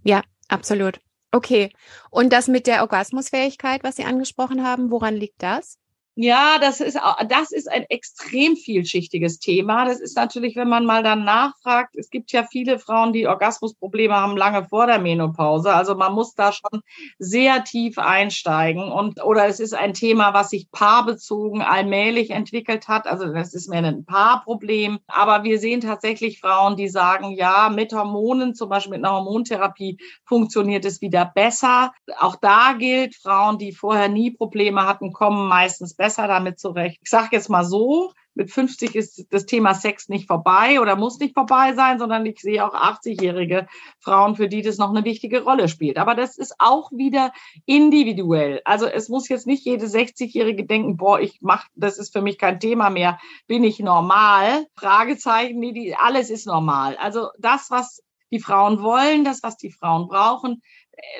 [0.04, 1.00] Ja, absolut.
[1.32, 1.72] Okay.
[2.10, 5.78] Und das mit der Orgasmusfähigkeit, was Sie angesprochen haben, woran liegt das?
[6.14, 6.98] Ja, das ist,
[7.28, 9.86] das ist ein extrem vielschichtiges Thema.
[9.86, 14.14] Das ist natürlich, wenn man mal dann nachfragt, es gibt ja viele Frauen, die Orgasmusprobleme
[14.14, 15.72] haben lange vor der Menopause.
[15.72, 16.82] Also man muss da schon
[17.18, 23.06] sehr tief einsteigen und, oder es ist ein Thema, was sich paarbezogen allmählich entwickelt hat.
[23.06, 24.98] Also das ist mehr ein Paarproblem.
[25.06, 29.96] Aber wir sehen tatsächlich Frauen, die sagen, ja, mit Hormonen, zum Beispiel mit einer Hormontherapie
[30.26, 31.94] funktioniert es wieder besser.
[32.18, 36.98] Auch da gilt, Frauen, die vorher nie Probleme hatten, kommen meistens damit zurecht.
[37.02, 41.18] Ich sage jetzt mal so, mit 50 ist das Thema Sex nicht vorbei oder muss
[41.18, 43.66] nicht vorbei sein, sondern ich sehe auch 80-jährige
[43.98, 45.98] Frauen, für die das noch eine wichtige Rolle spielt.
[45.98, 47.32] Aber das ist auch wieder
[47.66, 48.62] individuell.
[48.64, 52.38] Also es muss jetzt nicht jede 60-jährige denken, boah, ich mach, das ist für mich
[52.38, 54.66] kein Thema mehr, bin ich normal?
[54.76, 56.96] Fragezeichen, nee, die, alles ist normal.
[56.96, 60.62] Also das, was die Frauen wollen, das, was die Frauen brauchen,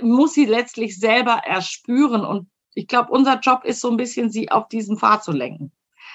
[0.01, 4.51] muss sie letztlich selber erspüren und ich glaube, unser Job ist so ein bisschen, sie
[4.51, 5.73] auf diesen Pfad zu lenken.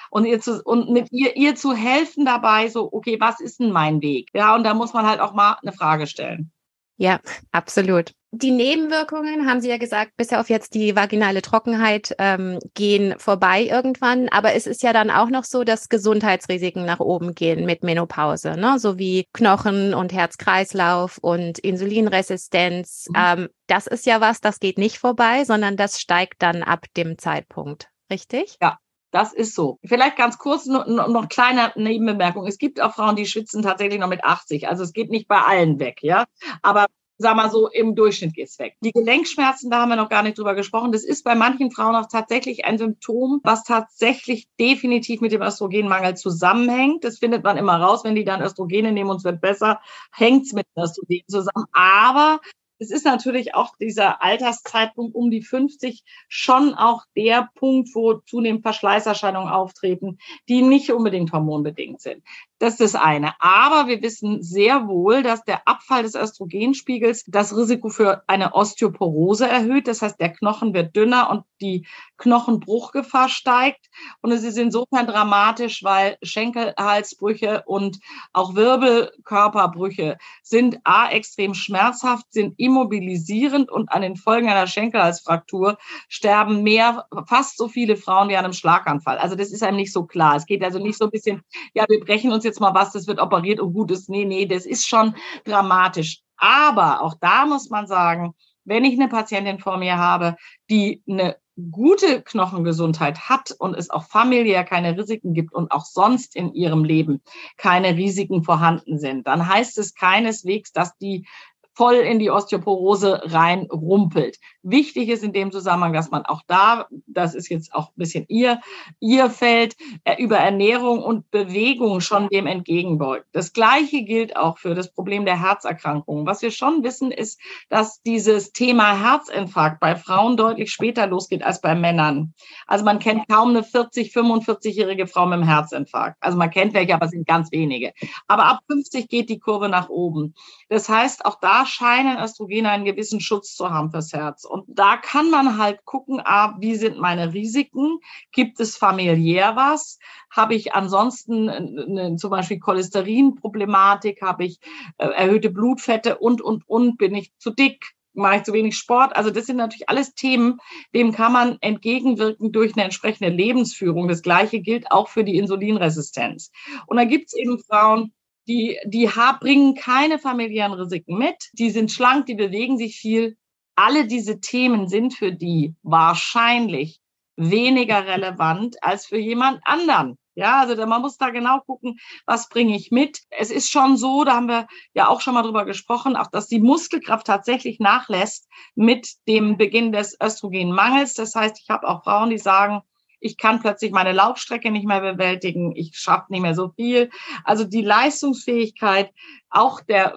[0.09, 3.71] Und, ihr zu, und mit ihr, ihr zu helfen dabei, so, okay, was ist denn
[3.71, 4.29] mein Weg?
[4.33, 6.51] Ja, und da muss man halt auch mal eine Frage stellen.
[6.97, 7.19] Ja,
[7.51, 8.11] absolut.
[8.31, 13.63] Die Nebenwirkungen, haben Sie ja gesagt, bis auf jetzt die vaginale Trockenheit ähm, gehen vorbei
[13.63, 14.27] irgendwann.
[14.29, 18.57] Aber es ist ja dann auch noch so, dass Gesundheitsrisiken nach oben gehen mit Menopause,
[18.57, 18.79] ne?
[18.79, 23.05] so wie Knochen- und Herz-Kreislauf und Insulinresistenz.
[23.09, 23.15] Mhm.
[23.15, 27.17] Ähm, das ist ja was, das geht nicht vorbei, sondern das steigt dann ab dem
[27.17, 27.89] Zeitpunkt.
[28.11, 28.57] Richtig?
[28.61, 28.79] Ja,
[29.11, 29.79] Das ist so.
[29.83, 32.45] Vielleicht ganz kurz noch, noch kleine Nebenbemerkung.
[32.45, 34.67] Es gibt auch Frauen, die schwitzen tatsächlich noch mit 80.
[34.67, 36.25] Also es geht nicht bei allen weg, ja.
[36.61, 38.75] Aber sag mal so, im Durchschnitt geht's weg.
[38.81, 40.91] Die Gelenkschmerzen, da haben wir noch gar nicht drüber gesprochen.
[40.91, 46.15] Das ist bei manchen Frauen auch tatsächlich ein Symptom, was tatsächlich definitiv mit dem Östrogenmangel
[46.15, 47.03] zusammenhängt.
[47.03, 49.79] Das findet man immer raus, wenn die dann Östrogene nehmen und es wird besser,
[50.11, 51.65] hängt's mit Östrogen zusammen.
[51.73, 52.39] Aber
[52.79, 58.61] es ist natürlich auch dieser Alterszeitpunkt um die 50 schon auch der Punkt, wo zunehmend
[58.63, 62.23] Verschleißerscheinungen auftreten, die nicht unbedingt hormonbedingt sind.
[62.59, 63.33] Das ist das eine.
[63.39, 69.47] Aber wir wissen sehr wohl, dass der Abfall des Östrogenspiegels das Risiko für eine Osteoporose
[69.47, 69.87] erhöht.
[69.87, 71.85] Das heißt, der Knochen wird dünner und die
[72.17, 73.87] Knochenbruchgefahr steigt.
[74.21, 77.99] Und es ist insofern dramatisch, weil Schenkelhalsbrüche und
[78.33, 85.77] auch Wirbelkörperbrüche sind a extrem schmerzhaft, sind immobilisierend und an den Folgen einer Schenkelhalsfraktur
[86.09, 89.19] sterben mehr, fast so viele Frauen wie an einem Schlaganfall.
[89.19, 90.35] Also das ist einem nicht so klar.
[90.35, 91.43] Es geht also nicht so ein bisschen,
[91.75, 94.09] ja, wir brechen uns jetzt mal was, das wird operiert und gut ist.
[94.09, 96.21] Nee, nee, das ist schon dramatisch.
[96.37, 98.33] Aber auch da muss man sagen,
[98.65, 100.35] wenn ich eine Patientin vor mir habe,
[100.69, 101.37] die eine
[101.71, 106.83] gute Knochengesundheit hat und es auch familiär keine Risiken gibt und auch sonst in ihrem
[106.83, 107.21] Leben
[107.57, 111.25] keine Risiken vorhanden sind, dann heißt es keineswegs, dass die
[111.73, 114.37] voll in die Osteoporose reinrumpelt.
[114.69, 118.25] Wichtig ist in dem Zusammenhang, dass man auch da, das ist jetzt auch ein bisschen
[118.27, 118.59] ihr,
[118.99, 123.27] ihr Feld, äh, über Ernährung und Bewegung schon dem entgegenbeugt.
[123.31, 126.25] Das Gleiche gilt auch für das Problem der Herzerkrankungen.
[126.25, 131.61] Was wir schon wissen, ist, dass dieses Thema Herzinfarkt bei Frauen deutlich später losgeht als
[131.61, 132.33] bei Männern.
[132.65, 136.17] Also man kennt kaum eine 40, 45-jährige Frau mit einem Herzinfarkt.
[136.19, 137.93] Also man kennt welche, aber es sind ganz wenige.
[138.27, 140.35] Aber ab 50 geht die Kurve nach oben.
[140.67, 144.43] Das heißt, auch da scheinen Östrogene einen gewissen Schutz zu haben fürs Herz.
[144.57, 147.99] Und da kann man halt gucken, ah, wie sind meine Risiken?
[148.31, 149.99] Gibt es familiär was?
[150.31, 154.21] Habe ich ansonsten eine, zum Beispiel Cholesterinproblematik?
[154.21, 154.59] Habe ich
[154.97, 156.97] äh, erhöhte Blutfette und, und, und?
[156.97, 157.93] Bin ich zu dick?
[158.13, 159.15] mache ich zu wenig Sport.
[159.15, 160.57] Also das sind natürlich alles Themen,
[160.91, 164.07] dem kann man entgegenwirken durch eine entsprechende Lebensführung.
[164.07, 166.51] Das Gleiche gilt auch für die Insulinresistenz.
[166.87, 168.13] Und da gibt es eben Frauen,
[168.47, 171.35] die, die bringen keine familiären Risiken mit.
[171.53, 173.37] Die sind schlank, die bewegen sich viel.
[173.79, 176.99] Alle diese Themen sind für die wahrscheinlich
[177.35, 180.17] weniger relevant als für jemand anderen.
[180.33, 183.21] Ja, also man muss da genau gucken, was bringe ich mit.
[183.29, 186.47] Es ist schon so, da haben wir ja auch schon mal drüber gesprochen, auch dass
[186.47, 191.13] die Muskelkraft tatsächlich nachlässt mit dem Beginn des Östrogenmangels.
[191.13, 192.81] Das heißt, ich habe auch Frauen, die sagen,
[193.19, 197.09] ich kann plötzlich meine Laufstrecke nicht mehr bewältigen, ich schaffe nicht mehr so viel.
[197.43, 199.11] Also die Leistungsfähigkeit
[199.49, 200.15] auch der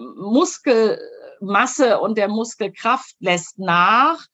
[1.41, 4.27] Muskelmasse und der Muskelkraft lässt nach.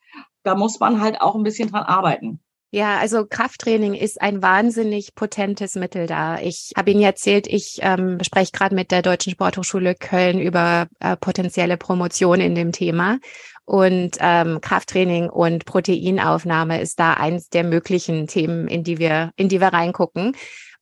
[0.42, 2.40] Da muss man halt auch ein bisschen dran arbeiten.
[2.73, 6.38] Ja, also Krafttraining ist ein wahnsinnig potentes Mittel da.
[6.40, 11.16] Ich habe Ihnen erzählt, ich ähm, spreche gerade mit der Deutschen Sporthochschule Köln über äh,
[11.16, 13.19] potenzielle Promotion in dem Thema.
[13.64, 19.49] Und ähm, Krafttraining und Proteinaufnahme ist da eins der möglichen Themen, in die wir, in
[19.49, 20.37] die wir reingucken.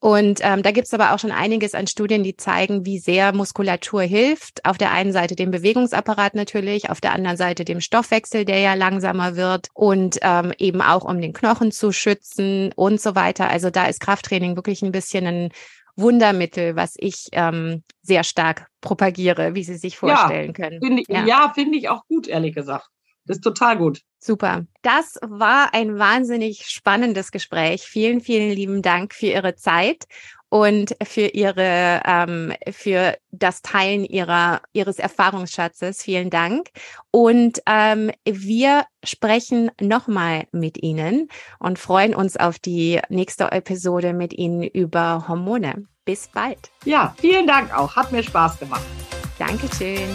[0.04, 3.32] Und ähm, da gibt es aber auch schon einiges an Studien, die zeigen, wie sehr
[3.32, 4.62] Muskulatur hilft.
[4.66, 8.74] Auf der einen Seite dem Bewegungsapparat natürlich, auf der anderen Seite dem Stoffwechsel, der ja
[8.74, 13.48] langsamer wird und ähm, eben auch um den Knochen zu schützen und so weiter.
[13.48, 15.48] Also da ist Krafttraining wirklich ein bisschen ein
[15.96, 20.82] Wundermittel, was ich ähm, sehr stark propagiere, wie Sie sich vorstellen ja, können.
[20.82, 22.90] Find ich, ja, ja finde ich auch gut, ehrlich gesagt.
[23.26, 24.02] Das ist total gut.
[24.18, 24.66] Super.
[24.82, 27.82] Das war ein wahnsinnig spannendes Gespräch.
[27.82, 30.04] Vielen, vielen lieben Dank für Ihre Zeit
[30.54, 36.02] und für Ihre, ähm, für das Teilen Ihrer, Ihres Erfahrungsschatzes.
[36.02, 36.68] Vielen Dank.
[37.10, 44.32] Und ähm, wir sprechen nochmal mit Ihnen und freuen uns auf die nächste Episode mit
[44.32, 45.86] Ihnen über Hormone.
[46.04, 46.70] Bis bald.
[46.84, 47.96] Ja, vielen Dank auch.
[47.96, 48.84] Hat mir Spaß gemacht.
[49.38, 50.08] Dankeschön.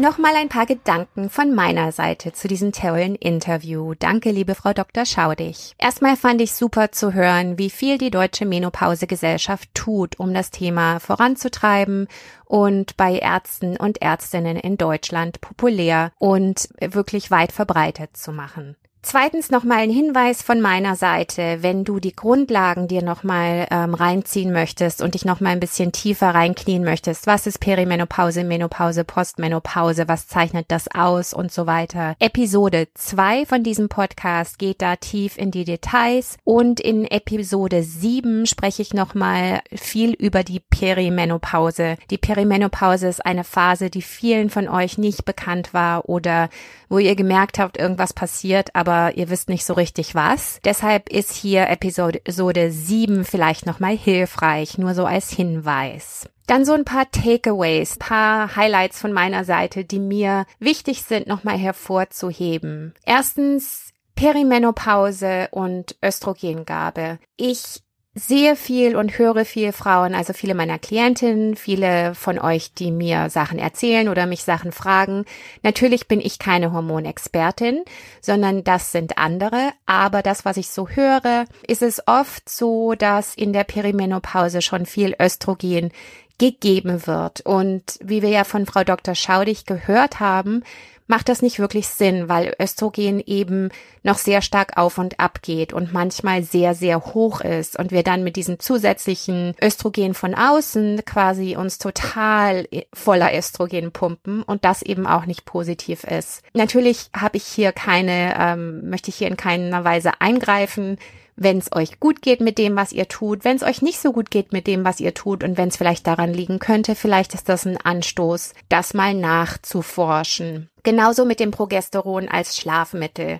[0.00, 3.94] Nochmal ein paar Gedanken von meiner Seite zu diesem tollen Interview.
[3.98, 5.04] Danke, liebe Frau Dr.
[5.04, 5.74] Schaudig.
[5.76, 11.00] Erstmal fand ich super zu hören, wie viel die Deutsche Menopausegesellschaft tut, um das Thema
[11.00, 12.06] voranzutreiben
[12.44, 18.76] und bei Ärzten und Ärztinnen in Deutschland populär und wirklich weit verbreitet zu machen.
[19.00, 24.52] Zweitens nochmal ein Hinweis von meiner Seite, wenn du die Grundlagen dir nochmal ähm, reinziehen
[24.52, 27.26] möchtest und dich nochmal ein bisschen tiefer reinknien möchtest.
[27.26, 30.08] Was ist Perimenopause, Menopause, Postmenopause?
[30.08, 32.16] Was zeichnet das aus und so weiter?
[32.18, 38.46] Episode zwei von diesem Podcast geht da tief in die Details und in Episode sieben
[38.46, 41.96] spreche ich nochmal viel über die Perimenopause.
[42.10, 46.48] Die Perimenopause ist eine Phase, die vielen von euch nicht bekannt war oder
[46.88, 50.60] wo ihr gemerkt habt, irgendwas passiert, aber aber ihr wisst nicht so richtig was.
[50.64, 56.28] Deshalb ist hier Episode 7 vielleicht nochmal hilfreich, nur so als Hinweis.
[56.46, 61.58] Dann so ein paar Takeaways, paar Highlights von meiner Seite, die mir wichtig sind, nochmal
[61.58, 62.94] hervorzuheben.
[63.04, 67.18] Erstens Perimenopause und Östrogengabe.
[67.36, 67.82] Ich
[68.18, 73.30] sehe viel und höre viel Frauen, also viele meiner Klientinnen, viele von euch, die mir
[73.30, 75.24] Sachen erzählen oder mich Sachen fragen.
[75.62, 77.84] Natürlich bin ich keine Hormonexpertin,
[78.20, 79.70] sondern das sind andere.
[79.86, 84.86] Aber das, was ich so höre, ist es oft so, dass in der Perimenopause schon
[84.86, 85.90] viel Östrogen
[86.38, 87.40] gegeben wird.
[87.42, 89.14] Und wie wir ja von Frau Dr.
[89.14, 90.62] Schaudig gehört haben,
[91.08, 93.70] macht das nicht wirklich Sinn, weil Östrogen eben
[94.02, 98.02] noch sehr stark auf und ab geht und manchmal sehr, sehr hoch ist und wir
[98.02, 104.82] dann mit diesem zusätzlichen Östrogen von außen quasi uns total voller Östrogen pumpen und das
[104.82, 106.42] eben auch nicht positiv ist.
[106.52, 110.98] Natürlich habe ich hier keine, ähm, möchte ich hier in keiner Weise eingreifen
[111.40, 114.12] wenn es euch gut geht mit dem, was ihr tut, wenn es euch nicht so
[114.12, 117.34] gut geht mit dem, was ihr tut und wenn es vielleicht daran liegen könnte, vielleicht
[117.34, 120.68] ist das ein Anstoß, das mal nachzuforschen.
[120.82, 123.38] Genauso mit dem Progesteron als Schlafmittel.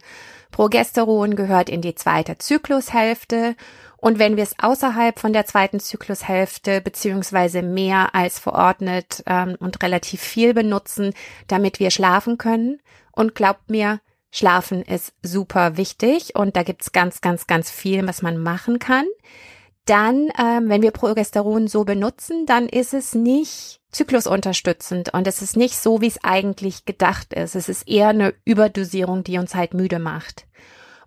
[0.51, 3.57] Progesteron gehört in die zweite Zyklushälfte
[3.97, 9.83] und wenn wir es außerhalb von der zweiten Zyklushälfte beziehungsweise mehr als verordnet ähm, und
[9.83, 11.15] relativ viel benutzen,
[11.49, 12.81] damit wir schlafen können,
[13.19, 13.99] und glaubt mir,
[14.31, 19.07] Schlafen ist super wichtig und da gibt's ganz, ganz, ganz viel, was man machen kann.
[19.87, 25.57] Dann, ähm, wenn wir Progesteron so benutzen, dann ist es nicht zyklusunterstützend und es ist
[25.57, 27.57] nicht so, wie es eigentlich gedacht ist.
[27.57, 30.48] Es ist eher eine Überdosierung, die uns halt müde macht.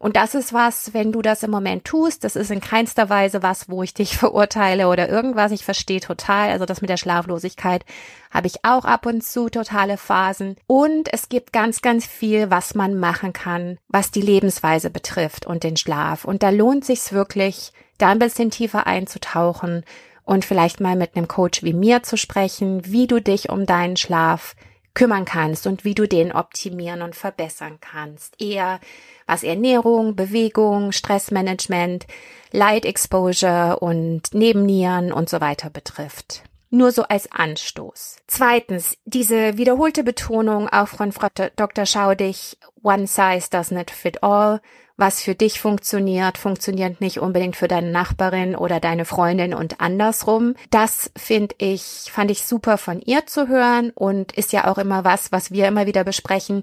[0.02, 3.44] Und das ist was, wenn du das im Moment tust, das ist in keinster Weise
[3.44, 5.52] was, wo ich dich verurteile oder irgendwas.
[5.52, 6.50] Ich verstehe total.
[6.50, 7.86] Also das mit der Schlaflosigkeit
[8.32, 10.56] habe ich auch ab und zu totale Phasen.
[10.66, 15.64] Und es gibt ganz, ganz viel, was man machen kann, was die Lebensweise betrifft und
[15.64, 16.26] den Schlaf.
[16.26, 19.86] Und da lohnt sich's wirklich, da ein bisschen tiefer einzutauchen
[20.24, 23.98] und vielleicht mal mit einem Coach wie mir zu sprechen, wie du dich um deinen
[23.98, 24.56] Schlaf
[24.94, 28.42] kümmern kannst und wie du den optimieren und verbessern kannst.
[28.42, 28.80] Eher
[29.26, 32.06] was Ernährung, Bewegung, Stressmanagement,
[32.52, 36.44] Light Exposure und Nebennieren und so weiter betrifft.
[36.70, 38.18] Nur so als Anstoß.
[38.28, 41.86] Zweitens, diese wiederholte Betonung auch von Frau Dr.
[41.86, 44.62] Schaudig, one size does not fit all.
[45.02, 50.54] Was für dich funktioniert, funktioniert nicht unbedingt für deine Nachbarin oder deine Freundin und andersrum.
[50.70, 55.04] Das finde ich, fand ich super von ihr zu hören und ist ja auch immer
[55.04, 56.62] was, was wir immer wieder besprechen.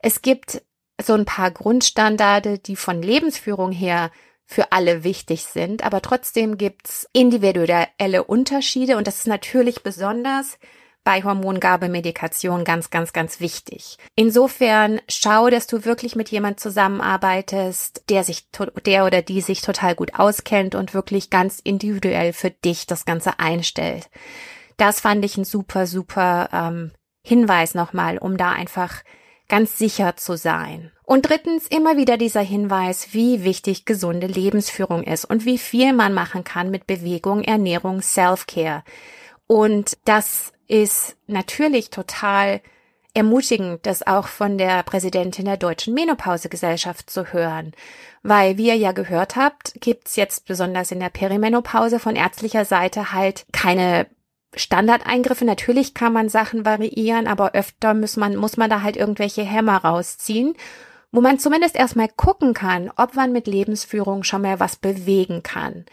[0.00, 0.62] Es gibt
[1.00, 4.10] so ein paar Grundstandarde, die von Lebensführung her
[4.44, 10.58] für alle wichtig sind, aber trotzdem gibt's individuelle Unterschiede und das ist natürlich besonders
[11.06, 13.96] bei Hormongabemedikation ganz, ganz, ganz wichtig.
[14.16, 18.48] Insofern schau, dass du wirklich mit jemand zusammenarbeitest, der sich,
[18.84, 23.38] der oder die sich total gut auskennt und wirklich ganz individuell für dich das Ganze
[23.38, 24.10] einstellt.
[24.78, 26.90] Das fand ich ein super, super ähm,
[27.22, 29.04] Hinweis nochmal, um da einfach
[29.48, 30.90] ganz sicher zu sein.
[31.04, 36.12] Und drittens immer wieder dieser Hinweis, wie wichtig gesunde Lebensführung ist und wie viel man
[36.12, 38.82] machen kann mit Bewegung, Ernährung, Self-Care.
[39.46, 42.60] Und das ist natürlich total
[43.14, 47.72] ermutigend, das auch von der Präsidentin der Deutschen Menopausegesellschaft zu hören.
[48.22, 53.12] Weil, wie ihr ja gehört habt, gibt's jetzt besonders in der Perimenopause von ärztlicher Seite
[53.12, 54.06] halt keine
[54.54, 55.46] Standardeingriffe.
[55.46, 59.78] Natürlich kann man Sachen variieren, aber öfter muss man, muss man da halt irgendwelche Hämmer
[59.78, 60.54] rausziehen,
[61.10, 65.86] wo man zumindest erstmal gucken kann, ob man mit Lebensführung schon mal was bewegen kann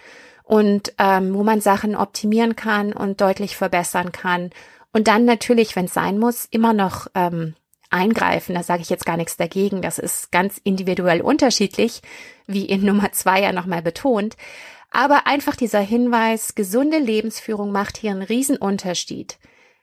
[0.44, 4.52] und ähm, wo man Sachen optimieren kann und deutlich verbessern kann.
[4.92, 7.56] Und dann natürlich, wenn es sein muss, immer noch ähm,
[7.90, 8.56] eingreifen.
[8.56, 9.82] Da sage ich jetzt gar nichts dagegen.
[9.82, 12.02] Das ist ganz individuell unterschiedlich,
[12.48, 14.36] wie in Nummer zwei ja nochmal betont.
[14.92, 19.40] Aber einfach dieser Hinweis, gesunde Lebensführung macht hier einen Riesenunterschied.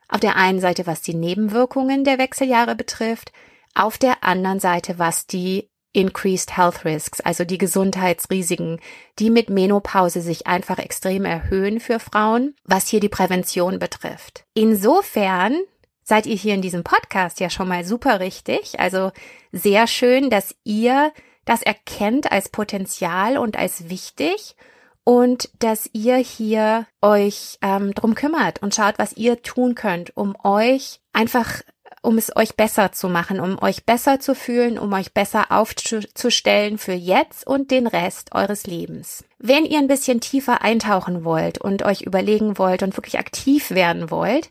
[0.09, 3.33] Auf der einen Seite, was die Nebenwirkungen der Wechseljahre betrifft,
[3.75, 8.81] auf der anderen Seite, was die Increased Health Risks, also die Gesundheitsrisiken,
[9.19, 14.45] die mit Menopause sich einfach extrem erhöhen für Frauen, was hier die Prävention betrifft.
[14.55, 15.59] Insofern
[16.03, 18.79] seid ihr hier in diesem Podcast ja schon mal super richtig.
[18.81, 19.13] Also
[19.53, 21.13] sehr schön, dass ihr
[21.45, 24.57] das erkennt als Potenzial und als wichtig
[25.05, 30.37] und dass ihr hier euch ähm, drum kümmert und schaut, was ihr tun könnt, um
[30.45, 31.63] euch einfach
[32.03, 36.79] um es euch besser zu machen, um euch besser zu fühlen, um euch besser aufzustellen
[36.79, 39.25] für jetzt und den Rest eures Lebens.
[39.39, 44.11] Wenn ihr ein bisschen tiefer eintauchen wollt und euch überlegen wollt und wirklich aktiv werden
[44.11, 44.51] wollt,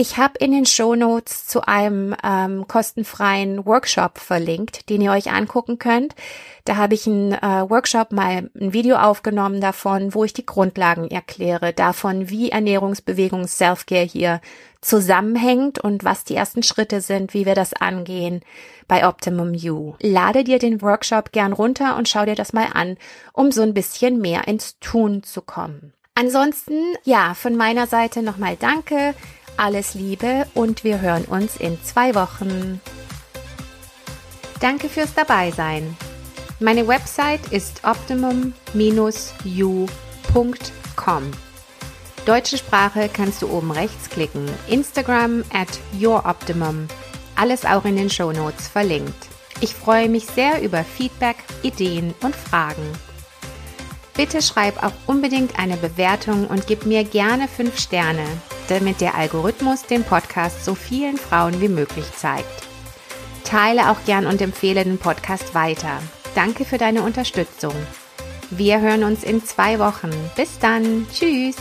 [0.00, 5.32] ich habe in den Show Notes zu einem ähm, kostenfreien Workshop verlinkt, den ihr euch
[5.32, 6.14] angucken könnt.
[6.64, 11.10] Da habe ich einen äh, Workshop mal ein Video aufgenommen davon, wo ich die Grundlagen
[11.10, 14.40] erkläre, davon, wie Ernährungsbewegung Selfcare hier
[14.80, 18.42] zusammenhängt und was die ersten Schritte sind, wie wir das angehen
[18.86, 19.94] bei Optimum You.
[20.00, 22.98] Lade dir den Workshop gern runter und schau dir das mal an,
[23.32, 25.92] um so ein bisschen mehr ins Tun zu kommen.
[26.14, 29.14] Ansonsten, ja, von meiner Seite nochmal danke
[29.58, 32.80] alles Liebe und wir hören uns in zwei Wochen.
[34.60, 35.96] Danke fürs Dabeisein.
[36.60, 38.52] Meine Website ist optimum-u.com.
[42.26, 44.48] Deutsche Sprache kannst du oben rechts klicken.
[44.68, 46.88] Instagram at youroptimum.
[47.36, 49.28] Alles auch in den Show Notes verlinkt.
[49.60, 52.82] Ich freue mich sehr über Feedback, Ideen und Fragen.
[54.18, 58.26] Bitte schreib auch unbedingt eine Bewertung und gib mir gerne 5 Sterne
[58.68, 62.46] damit der Algorithmus den Podcast so vielen Frauen wie möglich zeigt.
[63.44, 66.02] Teile auch gern und empfehle den Podcast weiter.
[66.34, 67.74] Danke für deine Unterstützung.
[68.50, 70.10] Wir hören uns in zwei Wochen.
[70.36, 71.06] Bis dann.
[71.12, 71.56] Tschüss.